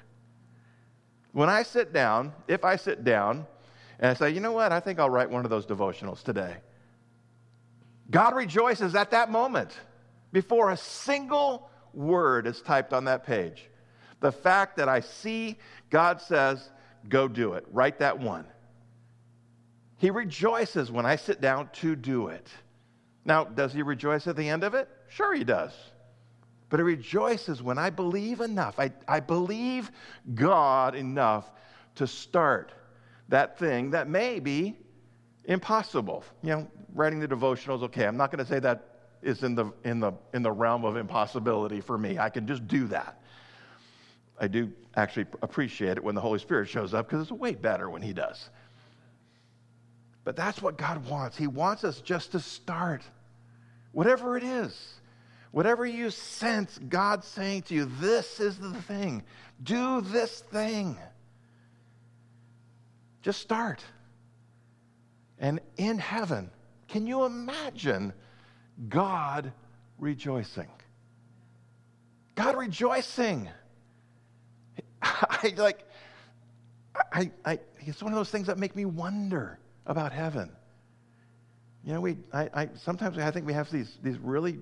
[1.34, 3.46] When I sit down, if I sit down
[4.00, 6.58] and I say, you know what, I think I'll write one of those devotionals today.
[8.10, 9.72] God rejoices at that moment
[10.34, 13.70] before a single word is typed on that page.
[14.20, 15.58] The fact that I see
[15.90, 16.70] God says,
[17.08, 18.46] go do it, write that one.
[19.98, 22.48] He rejoices when I sit down to do it.
[23.24, 24.90] Now, does he rejoice at the end of it?
[25.10, 25.72] Sure, he does.
[26.72, 28.80] But it rejoices when I believe enough.
[28.80, 29.92] I, I believe
[30.34, 31.52] God enough
[31.96, 32.72] to start
[33.28, 34.78] that thing that may be
[35.44, 36.24] impossible.
[36.42, 38.88] You know, writing the devotionals, okay, I'm not going to say that
[39.22, 42.18] is in the, in, the, in the realm of impossibility for me.
[42.18, 43.22] I can just do that.
[44.40, 47.90] I do actually appreciate it when the Holy Spirit shows up because it's way better
[47.90, 48.50] when He does.
[50.24, 51.36] But that's what God wants.
[51.36, 53.02] He wants us just to start,
[53.92, 55.01] whatever it is.
[55.52, 59.24] Whatever you sense God saying to you, this is the thing.
[59.62, 60.98] Do this thing.
[63.22, 63.84] Just start.
[65.38, 66.50] And in heaven,
[66.88, 68.14] can you imagine
[68.88, 69.52] God
[69.98, 70.70] rejoicing?
[72.36, 73.50] God rejoicing.
[75.02, 75.86] I like,
[77.12, 80.50] I, I, it's one of those things that make me wonder about heaven.
[81.84, 84.60] You know, we, I, I, sometimes I think we have these, these really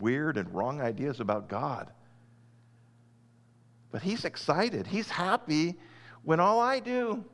[0.00, 1.90] weird and wrong ideas about God.
[3.90, 4.86] But he's excited.
[4.86, 5.78] He's happy
[6.22, 7.24] when all I do,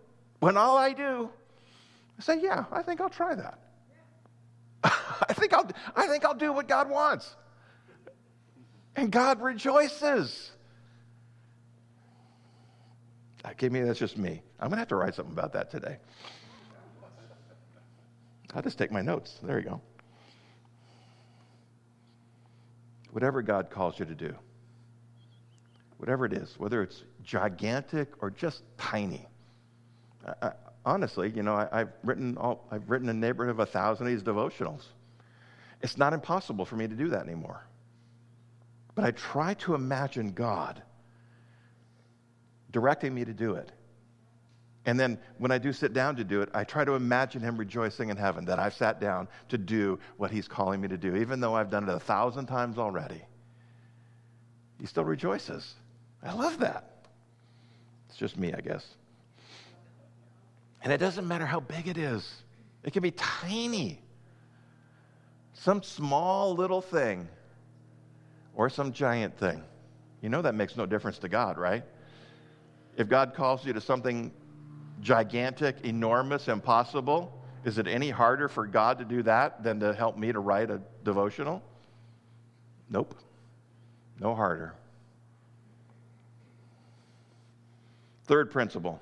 [0.41, 1.31] when all I do,
[2.19, 3.59] I say, yeah, I think I'll try that.
[4.83, 7.37] I think I'll, I think I'll do what God wants.
[8.97, 10.51] And God rejoices.
[13.45, 14.43] Uh, okay, me, that's just me.
[14.59, 15.99] I'm going to have to write something about that today.
[18.55, 19.39] I'll just take my notes.
[19.43, 19.81] There you go.
[23.11, 24.35] Whatever God calls you to do,
[25.99, 29.27] whatever it is, whether it's gigantic or just tiny.
[30.27, 30.53] I, I,
[30.85, 34.13] honestly, you know, I, have written all, I've written a neighborhood of a thousand of
[34.13, 34.83] these devotionals.
[35.81, 37.63] It's not impossible for me to do that anymore.
[38.95, 40.83] But I try to imagine God
[42.71, 43.71] directing me to do it.
[44.89, 47.59] And then when I do sit down to do it, I try to imagine him
[47.59, 51.15] rejoicing in heaven that I've sat down to do what he's calling me to do,
[51.17, 53.21] even though I've done it a thousand times already.
[54.81, 55.75] He still rejoices.
[56.23, 57.05] I love that.
[58.09, 58.87] It's just me, I guess.
[60.83, 62.27] And it doesn't matter how big it is,
[62.83, 64.01] it can be tiny.
[65.53, 67.29] Some small little thing
[68.55, 69.63] or some giant thing.
[70.23, 71.85] You know that makes no difference to God, right?
[72.97, 74.33] If God calls you to something
[75.01, 77.33] gigantic, enormous, impossible?
[77.65, 80.71] Is it any harder for God to do that than to help me to write
[80.71, 81.63] a devotional?
[82.91, 83.15] Nope.
[84.21, 84.75] No harder.
[88.25, 89.01] Third principle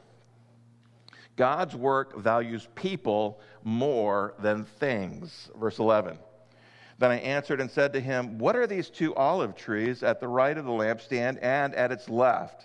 [1.37, 5.51] God's work values people more than things.
[5.59, 6.19] Verse 11.
[6.99, 10.29] Then I answered and said to him, What are these two olive trees at the
[10.29, 12.65] right of the lampstand and at its left?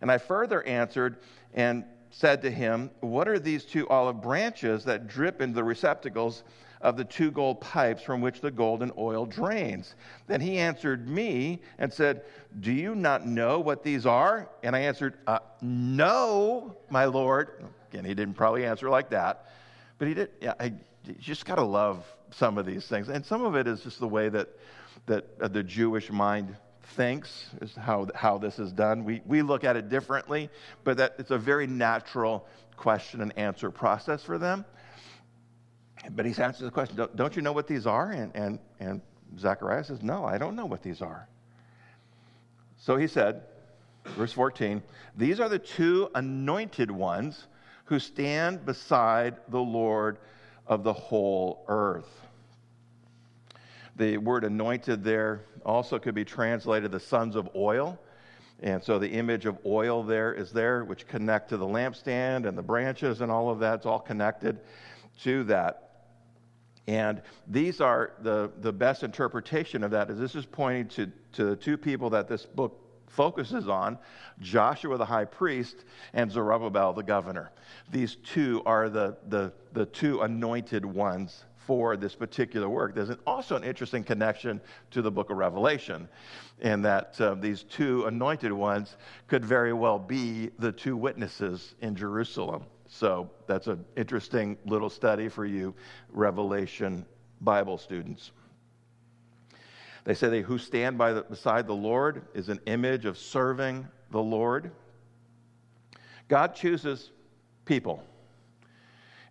[0.00, 1.18] And I further answered
[1.54, 6.42] and said to him, What are these two olive branches that drip into the receptacles
[6.80, 9.94] of the two gold pipes from which the golden oil drains?
[10.26, 12.22] Then he answered me and said,
[12.60, 14.48] Do you not know what these are?
[14.62, 17.64] And I answered, uh, No, my Lord.
[17.90, 19.50] Again, he didn't probably answer like that,
[19.98, 20.30] but he did.
[20.40, 20.72] Yeah, I,
[21.06, 23.08] you just got to love some of these things.
[23.08, 24.48] And some of it is just the way that,
[25.06, 26.54] that uh, the Jewish mind
[26.90, 29.04] thinks is how, how this is done.
[29.04, 30.50] We, we look at it differently,
[30.84, 34.64] but that it's a very natural question and answer process for them.
[36.10, 38.10] But he's answering the question, don't, don't you know what these are?
[38.10, 39.00] And, and, and
[39.38, 41.28] Zechariah says, no, I don't know what these are.
[42.78, 43.42] So he said,
[44.16, 44.82] verse 14,
[45.16, 47.46] these are the two anointed ones
[47.86, 50.18] who stand beside the Lord
[50.66, 52.27] of the whole earth.
[53.98, 57.98] The word anointed there also could be translated the sons of oil.
[58.60, 62.56] And so the image of oil there is there, which connect to the lampstand and
[62.56, 63.74] the branches and all of that.
[63.74, 64.60] It's all connected
[65.22, 66.06] to that.
[66.86, 71.44] And these are the, the best interpretation of that is this is pointing to, to
[71.44, 73.98] the two people that this book focuses on
[74.40, 75.84] Joshua the high priest
[76.14, 77.50] and Zerubbabel the governor.
[77.90, 82.94] These two are the, the, the two anointed ones for this particular work.
[82.94, 84.58] There's an, also an interesting connection
[84.90, 86.08] to the book of Revelation,
[86.62, 88.96] in that uh, these two anointed ones
[89.26, 92.64] could very well be the two witnesses in Jerusalem.
[92.88, 95.74] So that's an interesting little study for you,
[96.08, 97.04] Revelation
[97.42, 98.30] Bible students.
[100.04, 103.86] They say they who stand by the, beside the Lord is an image of serving
[104.10, 104.70] the Lord.
[106.28, 107.10] God chooses
[107.66, 108.02] people.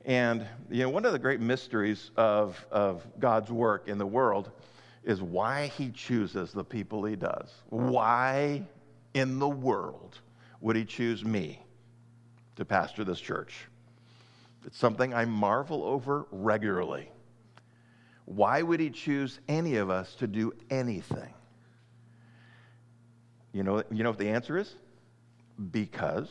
[0.07, 4.49] And you know, one of the great mysteries of, of God's work in the world
[5.03, 7.51] is why he chooses the people he does.
[7.69, 8.63] Why
[9.13, 10.17] in the world
[10.61, 11.61] would he choose me
[12.55, 13.67] to pastor this church?
[14.65, 17.11] It's something I marvel over regularly.
[18.23, 21.33] Why would he choose any of us to do anything?
[23.51, 24.73] You know, you know what the answer is?
[25.71, 26.29] Because.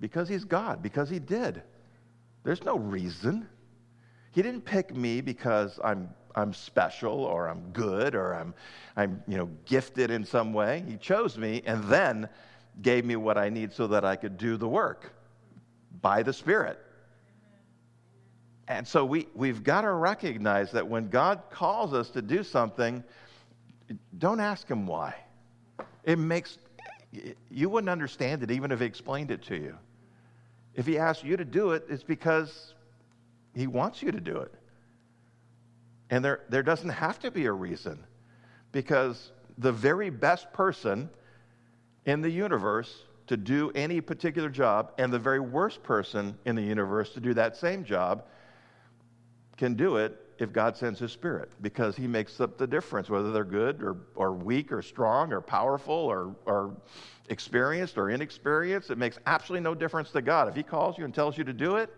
[0.00, 1.62] Because he's God, because he did.
[2.48, 3.46] There's no reason.
[4.32, 8.54] He didn't pick me because I'm, I'm special or I'm good or I'm,
[8.96, 10.82] I'm you know, gifted in some way.
[10.88, 12.26] He chose me and then
[12.80, 15.12] gave me what I need so that I could do the work
[16.00, 16.78] by the Spirit.
[18.66, 23.04] And so we, we've got to recognize that when God calls us to do something,
[24.16, 25.14] don't ask Him why.
[26.02, 26.56] It makes,
[27.50, 29.76] you wouldn't understand it even if He explained it to you.
[30.78, 32.72] If He asks you to do it, it's because
[33.52, 34.54] He wants you to do it.
[36.08, 37.98] And there, there doesn't have to be a reason
[38.70, 41.10] because the very best person
[42.06, 42.94] in the universe
[43.26, 47.34] to do any particular job and the very worst person in the universe to do
[47.34, 48.24] that same job
[49.56, 53.32] can do it if God sends His Spirit because He makes up the difference, whether
[53.32, 56.76] they're good or, or weak or strong or powerful or, or
[57.28, 58.90] experienced or inexperienced.
[58.90, 60.48] It makes absolutely no difference to God.
[60.48, 61.90] If He calls you and tells you to do it,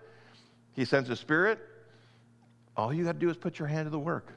[0.73, 1.59] He sends His Spirit.
[2.77, 4.33] All you got to do is put your hand to the work.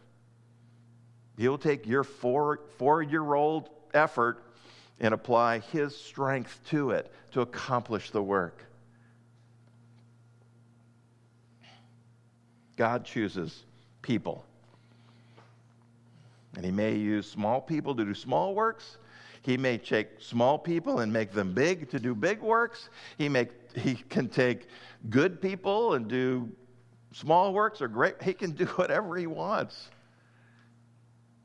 [1.37, 4.43] He'll take your four, four year old effort
[4.99, 8.63] and apply His strength to it to accomplish the work.
[12.75, 13.63] God chooses
[14.03, 14.45] people.
[16.55, 18.97] And He may use small people to do small works.
[19.41, 22.89] He may take small people and make them big to do big works.
[23.17, 24.67] He, make, he can take
[25.09, 26.49] good people and do
[27.11, 28.21] small works or great.
[28.21, 29.89] He can do whatever He wants.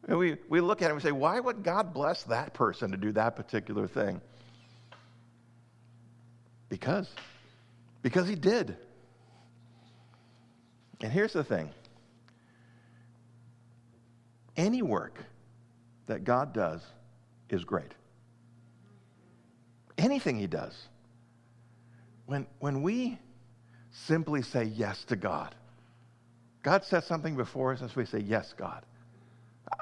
[0.06, 2.96] And we, we look at it and say, why would God bless that person to
[2.96, 4.20] do that particular thing?
[6.68, 7.08] Because.
[8.02, 8.76] Because He did.
[11.00, 11.70] And here's the thing
[14.58, 15.24] any work
[16.06, 16.82] that God does
[17.48, 17.92] is great.
[19.96, 20.76] Anything He does.
[22.26, 23.18] When, when we
[23.90, 25.54] simply say yes to God,
[26.62, 28.84] God sets something before us as we say, Yes, God.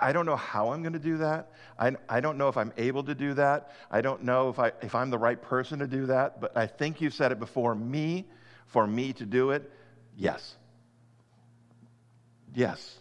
[0.00, 1.52] I don't know how I'm going to do that.
[1.78, 3.70] I, I don't know if I'm able to do that.
[3.90, 6.66] I don't know if, I, if I'm the right person to do that, but I
[6.66, 8.26] think you said it before me,
[8.66, 9.70] for me to do it.
[10.16, 10.56] Yes.
[12.52, 12.96] Yes.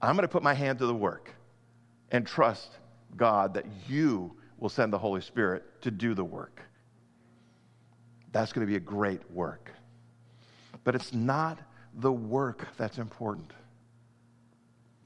[0.00, 1.34] I'm going to put my hand to the work
[2.10, 2.70] and trust
[3.16, 6.62] God that you will send the Holy Spirit to do the work.
[8.32, 9.72] That's going to be a great work.
[10.84, 11.58] But it's not
[11.94, 13.52] the work that's important.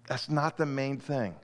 [0.09, 1.35] That's not the main thing.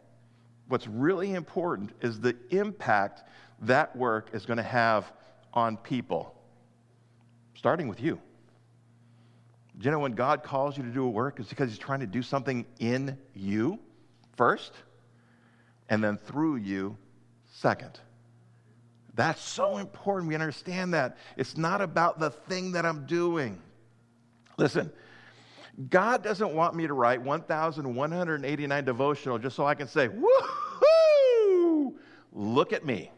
[0.68, 3.22] What's really important is the impact
[3.62, 5.10] that work is going to have
[5.54, 6.34] on people,
[7.54, 8.20] starting with you.
[9.78, 12.00] Do you know when God calls you to do a work, it's because He's trying
[12.00, 13.78] to do something in you
[14.36, 14.72] first,
[15.88, 16.96] and then through you
[17.46, 18.00] second.
[19.14, 20.28] That's so important.
[20.28, 21.16] We understand that.
[21.36, 23.60] It's not about the thing that I'm doing.
[24.56, 24.92] Listen,
[25.90, 31.94] God doesn't want me to write 1,189 devotional just so I can say, woohoo,
[32.32, 33.12] look at me.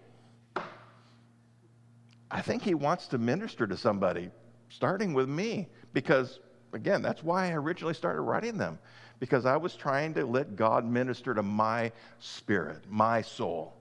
[2.31, 4.31] I think He wants to minister to somebody,
[4.69, 6.39] starting with me, because
[6.73, 8.79] again, that's why I originally started writing them,
[9.19, 13.75] because I was trying to let God minister to my spirit, my soul.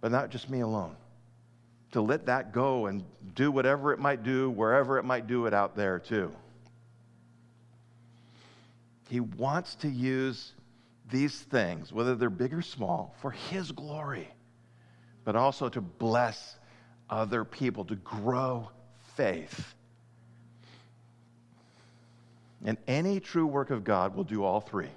[0.00, 0.96] But not just me alone.
[1.92, 5.54] To let that go and do whatever it might do, wherever it might do it
[5.54, 6.30] out there, too.
[9.08, 10.52] He wants to use
[11.10, 14.28] these things, whether they're big or small, for His glory,
[15.24, 16.56] but also to bless
[17.08, 18.68] other people, to grow
[19.16, 19.74] faith.
[22.64, 24.90] And any true work of God will do all three.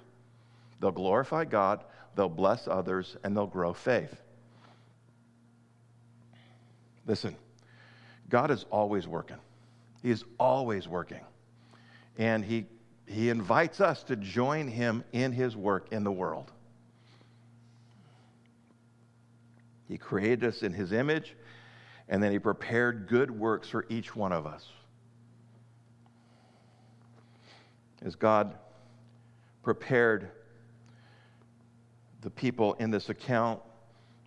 [0.80, 1.84] They'll glorify God,
[2.16, 4.20] they'll bless others, and they'll grow faith.
[7.06, 7.36] Listen,
[8.28, 9.38] God is always working.
[10.02, 11.20] He is always working.
[12.18, 12.66] And he,
[13.06, 16.50] he invites us to join him in his work in the world.
[19.88, 21.36] He created us in his image,
[22.08, 24.66] and then he prepared good works for each one of us.
[28.04, 28.54] As God
[29.62, 30.30] prepared
[32.20, 33.60] the people in this account,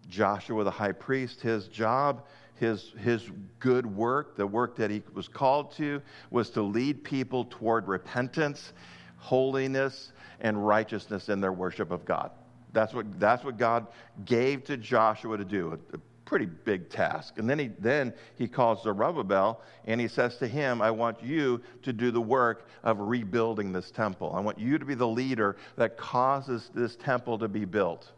[0.10, 2.24] Joshua the high priest, his job
[2.56, 6.02] his, his good work, the work that he was called to,
[6.32, 8.74] was to lead people toward repentance,
[9.18, 12.32] holiness, and righteousness in their worship of God.
[12.74, 13.88] That's what, that's what God
[14.26, 15.80] gave to Joshua to do,
[16.26, 17.38] pretty big task.
[17.38, 21.62] And then he, then he calls Zerubbabel and he says to him, I want you
[21.84, 24.34] to do the work of rebuilding this temple.
[24.36, 28.12] I want you to be the leader that causes this temple to be built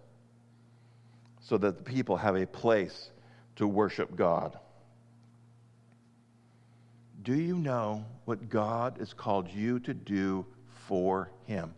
[1.41, 3.11] so that the people have a place
[3.57, 4.57] to worship God.
[7.23, 10.45] Do you know what God has called you to do
[10.87, 11.73] for Him?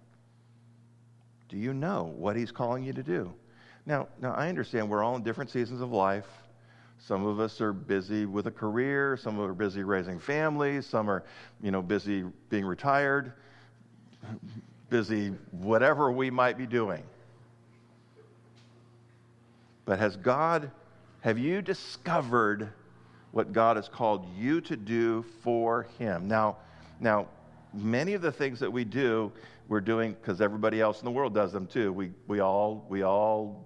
[1.48, 3.34] Do you know what He's calling you to do?
[3.90, 6.28] Now, now I understand we're all in different seasons of life.
[7.00, 11.24] Some of us are busy with a career, some are busy raising families, some are,
[11.60, 13.34] you know, busy being retired,
[14.92, 17.02] busy whatever we might be doing.
[19.86, 20.70] But has God
[21.22, 22.70] have you discovered
[23.32, 26.28] what God has called you to do for Him?
[26.28, 26.58] Now,
[27.00, 27.28] now,
[27.74, 29.32] many of the things that we do,
[29.68, 31.92] we're doing because everybody else in the world does them too.
[31.92, 33.66] We, we all, we all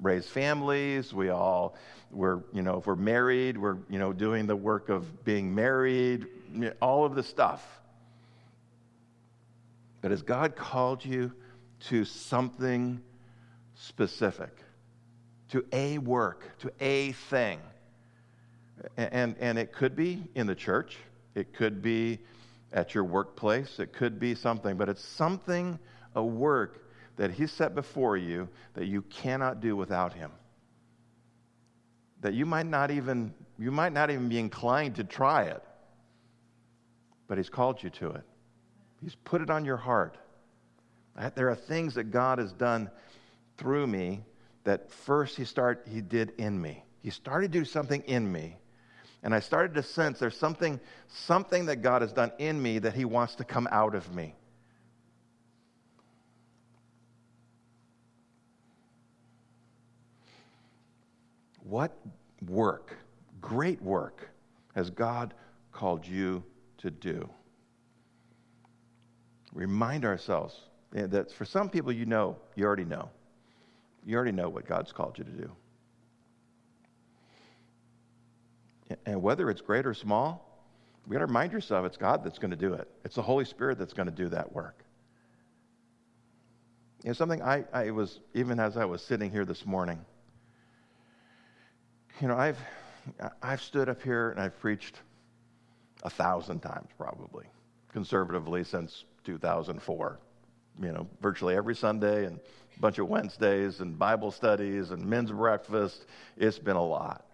[0.00, 1.12] raise families.
[1.12, 1.76] We all,
[2.10, 6.26] we're, you know, if we're married, we're, you know, doing the work of being married,
[6.80, 7.66] all of the stuff.
[10.00, 11.32] But has God called you
[11.88, 13.00] to something
[13.74, 14.50] specific?
[15.50, 17.58] to a work, to a thing.
[18.96, 20.96] And, and it could be in the church,
[21.34, 22.18] it could be
[22.72, 25.78] at your workplace, it could be something, but it's something,
[26.14, 26.89] a work
[27.20, 30.30] that He set before you that you cannot do without Him.
[32.22, 35.62] That you might not even, you might not even be inclined to try it,
[37.28, 38.22] but He's called you to it.
[39.02, 40.16] He's put it on your heart.
[41.34, 42.90] There are things that God has done
[43.58, 44.22] through me
[44.64, 46.82] that first he start he did in me.
[47.02, 48.56] He started to do something in me.
[49.22, 52.94] And I started to sense there's something, something that God has done in me that
[52.94, 54.34] he wants to come out of me.
[61.70, 61.96] What
[62.48, 62.96] work,
[63.40, 64.28] great work,
[64.74, 65.34] has God
[65.70, 66.42] called you
[66.78, 67.30] to do?
[69.52, 70.58] Remind ourselves
[70.96, 73.08] eh, that for some people, you know, you already know.
[74.04, 75.52] You already know what God's called you to do.
[79.06, 80.64] And whether it's great or small,
[81.06, 82.88] we got to remind yourself it's God that's going to do it.
[83.04, 84.84] It's the Holy Spirit that's going to do that work.
[87.04, 90.04] You know, something I, I was, even as I was sitting here this morning,
[92.20, 92.58] you know, I've,
[93.42, 95.00] I've stood up here and I've preached
[96.02, 97.46] a thousand times probably,
[97.92, 100.18] conservatively since 2004.
[100.82, 102.38] You know, virtually every Sunday and
[102.76, 106.06] a bunch of Wednesdays and Bible studies and men's breakfast.
[106.36, 107.26] It's been a lot.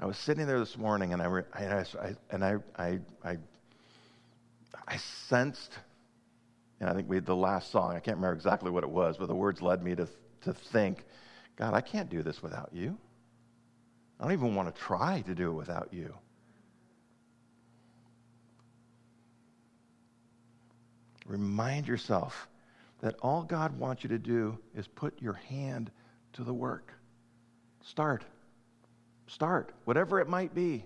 [0.00, 3.36] I was sitting there this morning and I, I, I and I, I, I,
[4.86, 5.72] I sensed,
[6.80, 9.16] and I think we had the last song, I can't remember exactly what it was,
[9.18, 10.08] but the words led me to,
[10.42, 11.04] to think,
[11.56, 12.96] God, I can't do this without you.
[14.18, 16.14] I don't even want to try to do it without you.
[21.26, 22.48] Remind yourself
[23.00, 25.90] that all God wants you to do is put your hand
[26.32, 26.92] to the work.
[27.82, 28.24] Start.
[29.28, 30.84] Start, whatever it might be.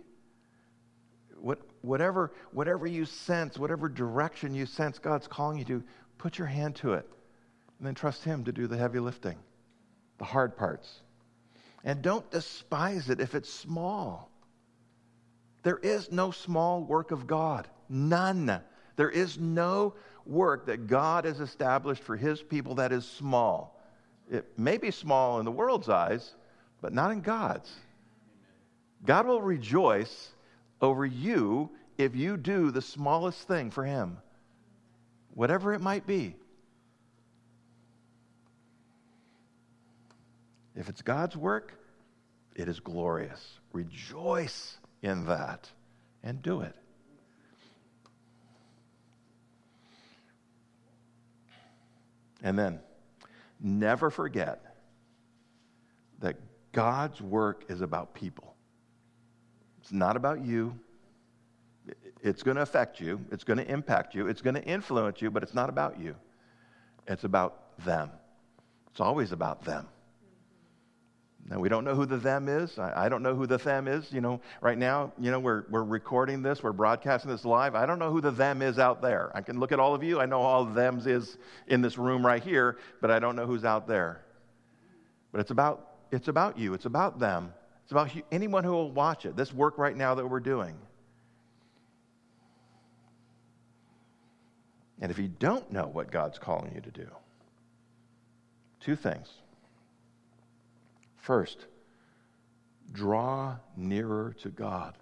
[1.41, 5.83] What, whatever, whatever you sense, whatever direction you sense God's calling you to,
[6.19, 7.09] put your hand to it.
[7.79, 9.37] And then trust Him to do the heavy lifting,
[10.19, 11.01] the hard parts.
[11.85, 14.31] And don't despise it if it's small.
[15.63, 17.69] There is no small work of God.
[17.89, 18.61] None.
[18.97, 23.81] There is no work that God has established for his people that is small.
[24.31, 26.35] It may be small in the world's eyes,
[26.81, 27.73] but not in God's.
[29.05, 30.31] God will rejoice
[30.81, 34.19] over you if you do the smallest thing for him,
[35.35, 36.37] whatever it might be.
[40.75, 41.75] If it's God's work,
[42.55, 43.59] it is glorious.
[43.73, 45.71] Rejoice in that
[46.23, 46.75] and do it.
[52.43, 52.81] And then,
[53.61, 54.77] never forget
[56.21, 56.37] that
[56.73, 58.55] God's work is about people.
[59.81, 60.79] It's not about you.
[62.23, 65.31] It's going to affect you, it's going to impact you, it's going to influence you,
[65.31, 66.15] but it's not about you.
[67.09, 68.11] It's about them.
[68.93, 69.89] It's always about them.
[71.49, 72.79] Now, we don't know who the them is.
[72.79, 74.13] I, I, don't know who the them is.
[74.13, 77.75] You know, right now, you know, we're, we're recording this, we're broadcasting this live.
[77.75, 79.33] I don't know who the them is out there.
[79.35, 80.21] I can look at all of you.
[80.21, 81.37] I know all of them is
[81.67, 84.25] in this room right here, but I don't know who's out there.
[85.33, 89.27] But it's about, it's about you, it's about them, it's about anyone who will watch
[89.27, 90.77] it, this work right now that we're doing.
[95.01, 97.09] And if you don't know what God's calling you to do,
[98.79, 99.29] two things.
[101.23, 101.67] First,
[102.91, 104.99] draw nearer to God.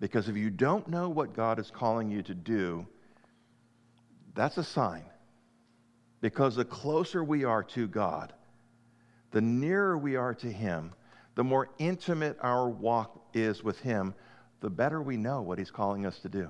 [0.00, 2.86] Because if you don't know what God is calling you to do,
[4.34, 5.04] that's a sign.
[6.20, 8.32] Because the closer we are to God,
[9.32, 10.92] the nearer we are to Him,
[11.34, 14.14] the more intimate our walk is with Him,
[14.60, 16.48] the better we know what He's calling us to do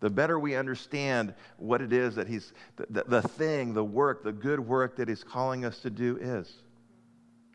[0.00, 4.32] the better we understand what it is that he's, the, the, thing, the work, the
[4.32, 6.52] good work that he's calling us to do is.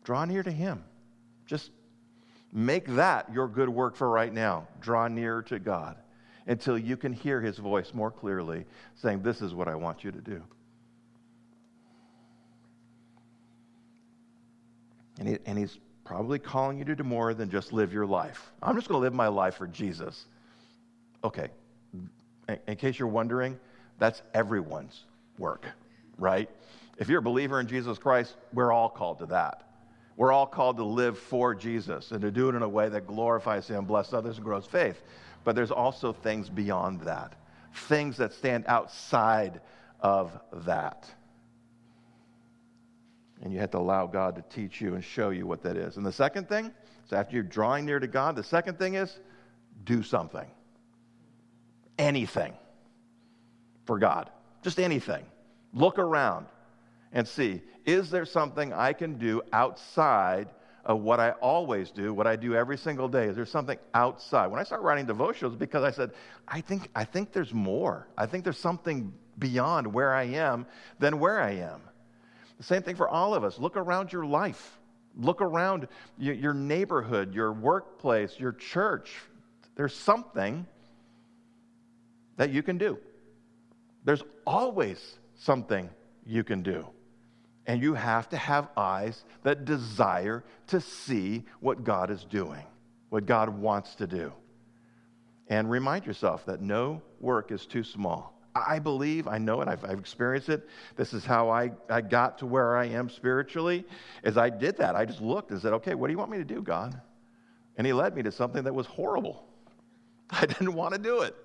[0.08, 0.82] Draw near to him.
[1.44, 1.70] Just
[2.50, 4.66] make that your good work for right now.
[4.80, 5.98] Draw near to God
[6.46, 10.10] until you can hear his voice more clearly saying, This is what I want you
[10.10, 10.42] to do.
[15.18, 18.50] And, he, and he's probably calling you to do more than just live your life.
[18.62, 20.24] I'm just going to live my life for Jesus.
[21.22, 21.48] Okay,
[22.66, 23.60] in case you're wondering,
[23.98, 25.04] that's everyone's
[25.36, 25.66] work,
[26.16, 26.48] right?
[26.96, 29.67] If you're a believer in Jesus Christ, we're all called to that.
[30.18, 33.06] We're all called to live for Jesus and to do it in a way that
[33.06, 35.00] glorifies Him, bless others, and grows faith.
[35.44, 37.36] But there's also things beyond that,
[37.72, 39.60] things that stand outside
[40.00, 41.08] of that.
[43.42, 45.96] And you have to allow God to teach you and show you what that is.
[45.98, 46.72] And the second thing
[47.06, 49.20] is after you're drawing near to God, the second thing is
[49.84, 50.46] do something
[51.96, 52.54] anything
[53.84, 54.30] for God.
[54.62, 55.24] Just anything.
[55.72, 56.46] Look around
[57.12, 60.48] and see is there something I can do outside
[60.84, 63.24] of what I always do, what I do every single day?
[63.24, 64.48] Is there something outside?
[64.48, 66.12] When I started writing devotionals, because I said,
[66.46, 68.08] I think, I think there's more.
[68.16, 70.66] I think there's something beyond where I am
[70.98, 71.80] than where I am.
[72.58, 73.58] The same thing for all of us.
[73.58, 74.78] Look around your life.
[75.16, 75.88] Look around
[76.18, 79.10] your neighborhood, your workplace, your church.
[79.76, 80.66] There's something
[82.36, 82.98] that you can do.
[84.04, 85.88] There's always something
[86.26, 86.86] you can do.
[87.68, 92.64] And you have to have eyes that desire to see what God is doing,
[93.10, 94.32] what God wants to do.
[95.48, 98.34] And remind yourself that no work is too small.
[98.56, 100.66] I believe, I know it, I've, I've, experienced it.
[100.96, 103.84] This is how I, I got to where I am spiritually.
[104.24, 106.38] As I did that, I just looked and said, okay, what do you want me
[106.38, 107.00] to do, God?
[107.76, 109.46] And He led me to something that was horrible.
[110.30, 111.36] I didn't want to do it.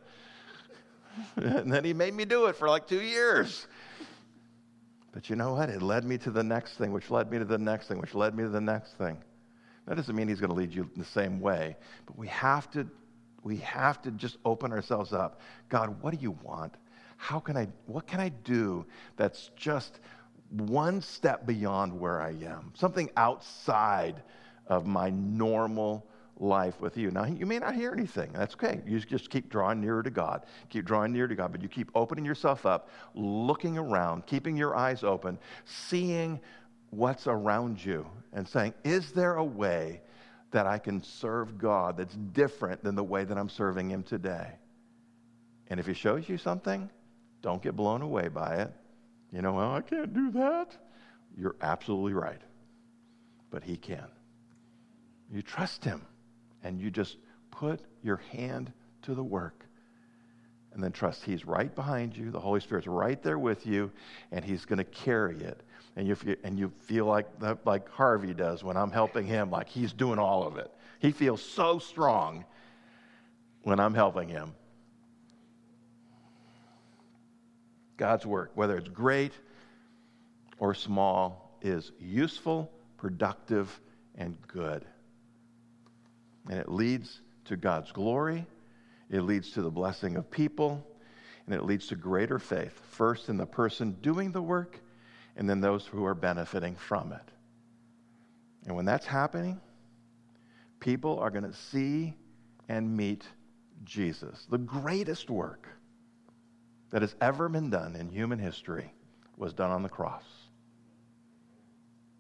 [1.36, 3.68] and then he made me do it for like two years.
[5.14, 5.70] But you know what?
[5.70, 8.16] It led me to the next thing, which led me to the next thing, which
[8.16, 9.18] led me to the next thing.
[9.86, 12.88] That doesn't mean he's going to lead you the same way, but we have to
[13.44, 15.42] we have to just open ourselves up.
[15.68, 16.74] God, what do you want?
[17.18, 18.86] How can I what can I do
[19.16, 20.00] that's just
[20.50, 22.72] one step beyond where I am?
[22.74, 24.24] Something outside
[24.68, 26.08] of my normal
[26.40, 27.12] life with you.
[27.12, 28.32] Now, you may not hear anything.
[28.34, 28.82] That's okay.
[28.86, 30.46] You just keep drawing nearer to God.
[30.70, 34.76] Keep drawing nearer to God, but you keep opening yourself up, looking around, keeping your
[34.76, 36.40] eyes open, seeing
[36.90, 40.02] what's around you, and saying, Is there a way
[40.52, 44.48] that I can serve God that's different than the way that I'm serving Him today?
[45.68, 46.90] And if He shows you something,
[47.42, 48.72] don't get blown away by it.
[49.32, 50.76] You know, well, I can't do that.
[51.38, 52.42] You're absolutely right.
[53.50, 54.08] But He can.
[55.32, 56.02] You trust Him
[56.64, 57.18] and you just
[57.52, 58.72] put your hand
[59.04, 59.66] to the work.
[60.74, 62.32] And then trust he's right behind you.
[62.32, 63.92] The holy spirit's right there with you
[64.32, 65.62] and he's going to carry it.
[65.96, 67.28] And you feel, and you feel like
[67.66, 70.72] like harvey does when i'm helping him like he's doing all of it.
[70.98, 72.46] He feels so strong
[73.62, 74.56] when i'm helping him.
[77.98, 79.34] God's work whether it's great
[80.58, 83.80] or small is useful productive
[84.16, 84.84] and good
[86.50, 88.46] and it leads to God's glory,
[89.10, 90.86] it leads to the blessing of people,
[91.46, 94.80] and it leads to greater faith, first in the person doing the work,
[95.36, 97.32] and then those who are benefiting from it.
[98.66, 99.60] And when that's happening,
[100.80, 102.14] people are going to see
[102.70, 103.26] and meet
[103.84, 104.46] Jesus.
[104.50, 105.68] The greatest work
[106.92, 108.94] that has ever been done in human history
[109.36, 110.24] was done on the cross.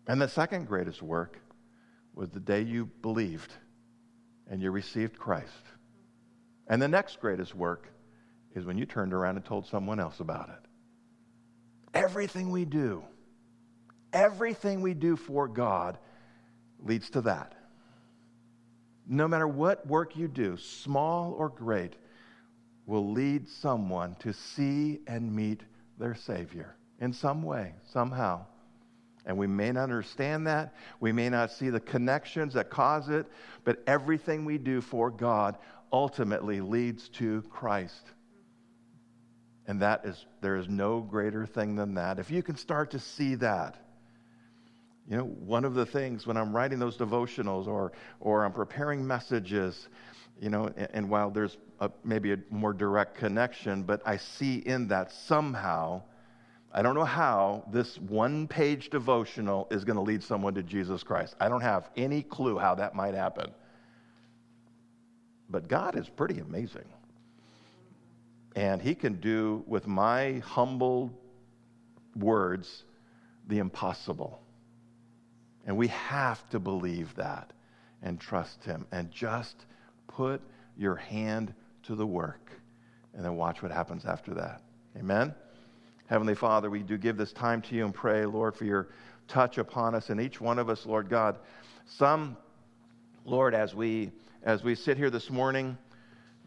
[0.08, 1.40] And the second greatest work
[2.14, 3.54] was the day you believed
[4.50, 5.52] and you received Christ.
[6.68, 7.88] And the next greatest work
[8.56, 10.70] is when you turned around and told someone else about it.
[11.94, 13.04] Everything we do,
[14.12, 15.98] everything we do for God
[16.80, 17.54] leads to that.
[19.08, 21.94] No matter what work you do, small or great,
[22.86, 25.62] will lead someone to see and meet
[26.00, 28.46] their Savior in some way, somehow.
[29.26, 30.74] And we may not understand that.
[31.00, 33.26] We may not see the connections that cause it,
[33.64, 35.58] but everything we do for God
[35.92, 38.12] ultimately leads to Christ.
[39.66, 42.20] And that is, there is no greater thing than that.
[42.20, 43.78] If you can start to see that,
[45.08, 49.06] you know, one of the things when I'm writing those devotionals or, or I'm preparing
[49.06, 49.88] messages,
[50.40, 54.58] you know, and, and while there's a, maybe a more direct connection, but I see
[54.58, 56.04] in that somehow,
[56.76, 61.04] I don't know how, this one page devotional is going to lead someone to Jesus
[61.04, 61.36] Christ.
[61.40, 63.52] I don't have any clue how that might happen.
[65.50, 66.86] But God is pretty amazing.
[68.56, 71.12] And He can do with my humble
[72.16, 72.86] words
[73.48, 74.42] the impossible.
[75.68, 77.54] And we have to believe that
[78.02, 79.68] and trust Him and just
[80.08, 80.42] put
[80.76, 81.54] your hand
[81.84, 82.52] to the work
[83.14, 84.64] and then watch what happens after that.
[84.98, 85.36] Amen?
[86.08, 88.90] Heavenly Father, we do give this time to you and pray, Lord, for your
[89.28, 91.38] touch upon us and each one of us, Lord God.
[91.86, 92.36] Some,
[93.26, 94.12] Lord, as we
[94.44, 95.78] as we sit here this morning,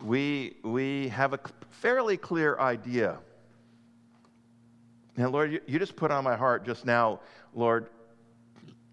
[0.03, 1.41] we we have a
[1.81, 3.19] fairly clear idea.
[5.17, 7.21] And Lord, you, you just put on my heart just now,
[7.55, 7.87] Lord,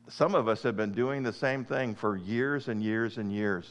[0.08, 3.70] some of us have been doing the same thing for years and years and years.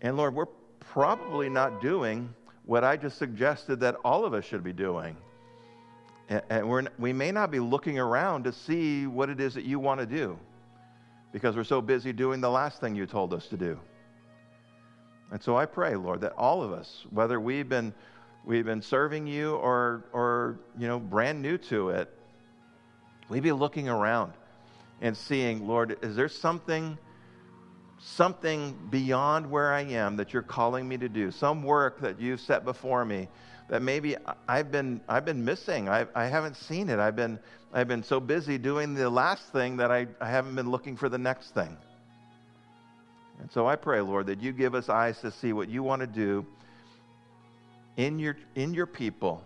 [0.00, 0.46] And Lord, we're
[0.80, 2.34] probably not doing
[2.66, 5.16] what I just suggested that all of us should be doing.
[6.48, 9.78] And we're, we may not be looking around to see what it is that you
[9.78, 10.38] want to do
[11.32, 13.78] because we're so busy doing the last thing you told us to do.
[15.30, 17.92] And so I pray, Lord, that all of us, whether we've been,
[18.44, 22.08] we've been serving you or, or you know, brand new to it,
[23.28, 24.32] we be looking around
[25.00, 26.96] and seeing, Lord, is there something,
[28.04, 31.30] something beyond where I am that you're calling me to do?
[31.30, 33.28] Some work that you've set before me
[33.68, 35.88] that maybe I've been, I've been missing.
[35.88, 36.98] I, I haven't seen it.
[36.98, 37.38] I've been,
[37.72, 41.08] I've been so busy doing the last thing that I, I haven't been looking for
[41.08, 41.76] the next thing.
[43.40, 46.00] And so I pray, Lord, that you give us eyes to see what you want
[46.00, 46.46] to do
[47.96, 49.42] in your, in your people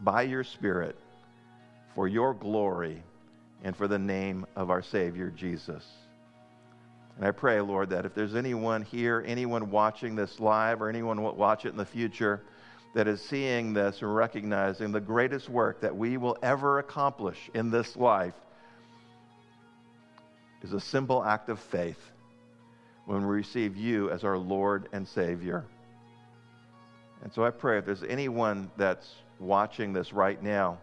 [0.00, 0.96] by your Spirit
[1.94, 3.02] for your glory
[3.64, 5.84] and for the name of our Savior, Jesus.
[7.18, 11.20] And I pray, Lord, that if there's anyone here, anyone watching this live, or anyone
[11.20, 12.40] will watch it in the future
[12.94, 17.72] that is seeing this and recognizing the greatest work that we will ever accomplish in
[17.72, 18.34] this life
[20.62, 21.98] is a simple act of faith
[23.06, 25.64] when we receive you as our Lord and Savior.
[27.24, 30.78] And so I pray if there's anyone that's watching this right now,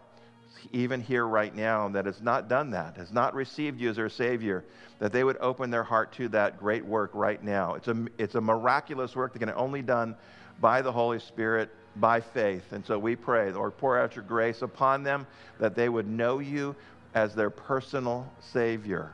[0.72, 4.08] even here right now that has not done that, has not received you as their
[4.08, 4.64] Savior,
[4.98, 7.74] that they would open their heart to that great work right now.
[7.74, 10.16] It's a, it's a miraculous work that can only done
[10.60, 12.72] by the Holy Spirit, by faith.
[12.72, 15.26] And so we pray, Lord, pour out your grace upon them
[15.58, 16.74] that they would know you
[17.14, 19.12] as their personal Savior.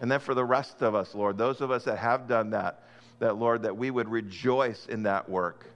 [0.00, 2.82] And then for the rest of us, Lord, those of us that have done that,
[3.20, 5.66] that, Lord, that we would rejoice in that work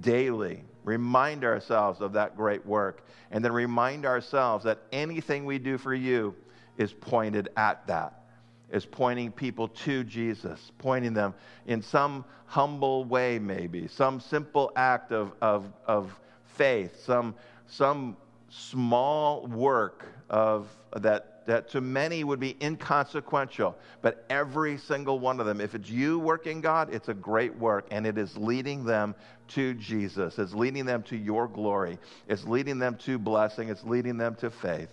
[0.00, 5.78] daily, remind ourselves of that great work, and then remind ourselves that anything we do
[5.78, 6.34] for you
[6.78, 8.24] is pointed at that,
[8.70, 11.34] is pointing people to Jesus, pointing them
[11.66, 17.34] in some humble way, maybe, some simple act of, of, of faith, some,
[17.66, 18.16] some
[18.48, 25.46] small work of that that to many would be inconsequential, but every single one of
[25.46, 29.14] them, if it's you working God, it's a great work, and it is leading them
[29.48, 30.38] to Jesus.
[30.38, 31.98] It's leading them to your glory.
[32.28, 33.68] It's leading them to blessing.
[33.68, 34.88] It's leading them to faith.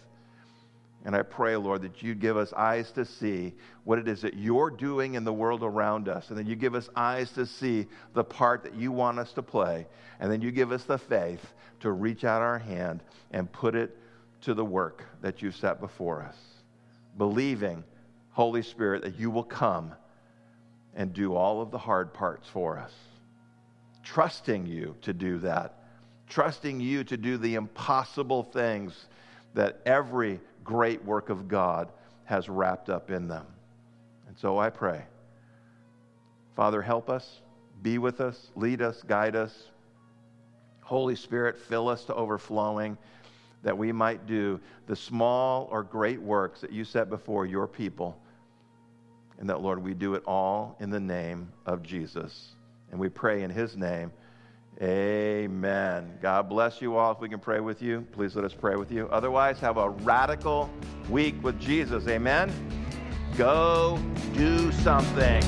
[1.03, 3.53] And I pray, Lord, that you give us eyes to see
[3.85, 6.29] what it is that you're doing in the world around us.
[6.29, 9.41] And then you give us eyes to see the part that you want us to
[9.41, 9.87] play.
[10.19, 11.43] And then you give us the faith
[11.79, 13.97] to reach out our hand and put it
[14.41, 16.35] to the work that you've set before us,
[17.17, 17.83] believing,
[18.31, 19.93] Holy Spirit, that you will come
[20.95, 22.91] and do all of the hard parts for us,
[24.03, 25.75] trusting you to do that,
[26.27, 29.07] trusting you to do the impossible things
[29.53, 31.89] that every great work of God
[32.25, 33.45] has wrapped up in them.
[34.27, 35.03] And so I pray,
[36.55, 37.41] Father, help us,
[37.81, 39.67] be with us, lead us, guide us.
[40.81, 42.97] Holy Spirit, fill us to overflowing
[43.63, 48.17] that we might do the small or great works that you set before your people.
[49.39, 52.55] And that, Lord, we do it all in the name of Jesus.
[52.91, 54.11] And we pray in his name.
[54.81, 56.17] Amen.
[56.21, 57.11] God bless you all.
[57.11, 59.07] If we can pray with you, please let us pray with you.
[59.09, 60.69] Otherwise, have a radical
[61.09, 62.07] week with Jesus.
[62.07, 62.51] Amen.
[63.37, 63.99] Go
[64.33, 65.41] do something.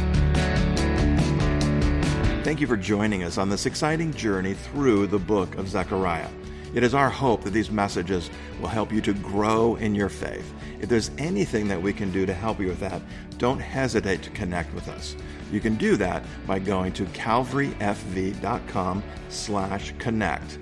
[2.43, 6.29] Thank you for joining us on this exciting journey through the book of Zechariah.
[6.73, 8.29] It is our hope that these messages
[8.59, 10.53] will help you to grow in your faith.
[10.81, 13.01] If there's anything that we can do to help you with that,
[13.37, 15.15] don't hesitate to connect with us.
[15.53, 20.57] You can do that by going to calvaryfv.com slash connect,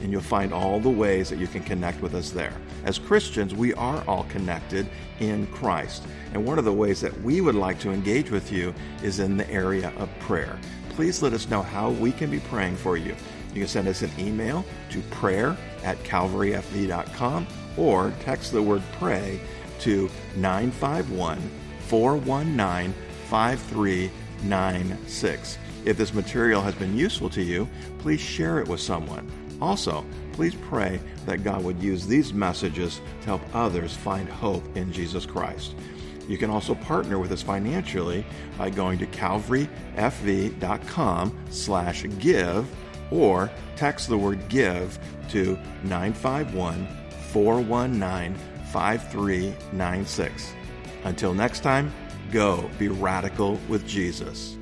[0.00, 2.52] and you'll find all the ways that you can connect with us there.
[2.84, 4.88] As Christians, we are all connected
[5.18, 6.04] in Christ.
[6.32, 8.72] And one of the ways that we would like to engage with you
[9.02, 10.56] is in the area of prayer.
[10.90, 13.16] Please let us know how we can be praying for you.
[13.52, 19.40] You can send us an email to prayer at calvaryfv.com or text the word pray
[19.80, 21.40] to 951
[21.88, 22.94] 419
[24.40, 25.58] 5396.
[25.84, 27.68] If this material has been useful to you,
[27.98, 29.30] please share it with someone.
[29.60, 34.92] Also, please pray that God would use these messages to help others find hope in
[34.92, 35.74] Jesus Christ.
[36.28, 38.24] You can also partner with us financially
[38.58, 42.68] by going to calvaryfv.com slash give
[43.10, 44.98] or text the word give
[45.30, 46.88] to 951
[47.32, 48.36] 419
[48.72, 50.52] 5396.
[51.04, 51.92] Until next time,
[52.32, 54.56] go be radical with Jesus.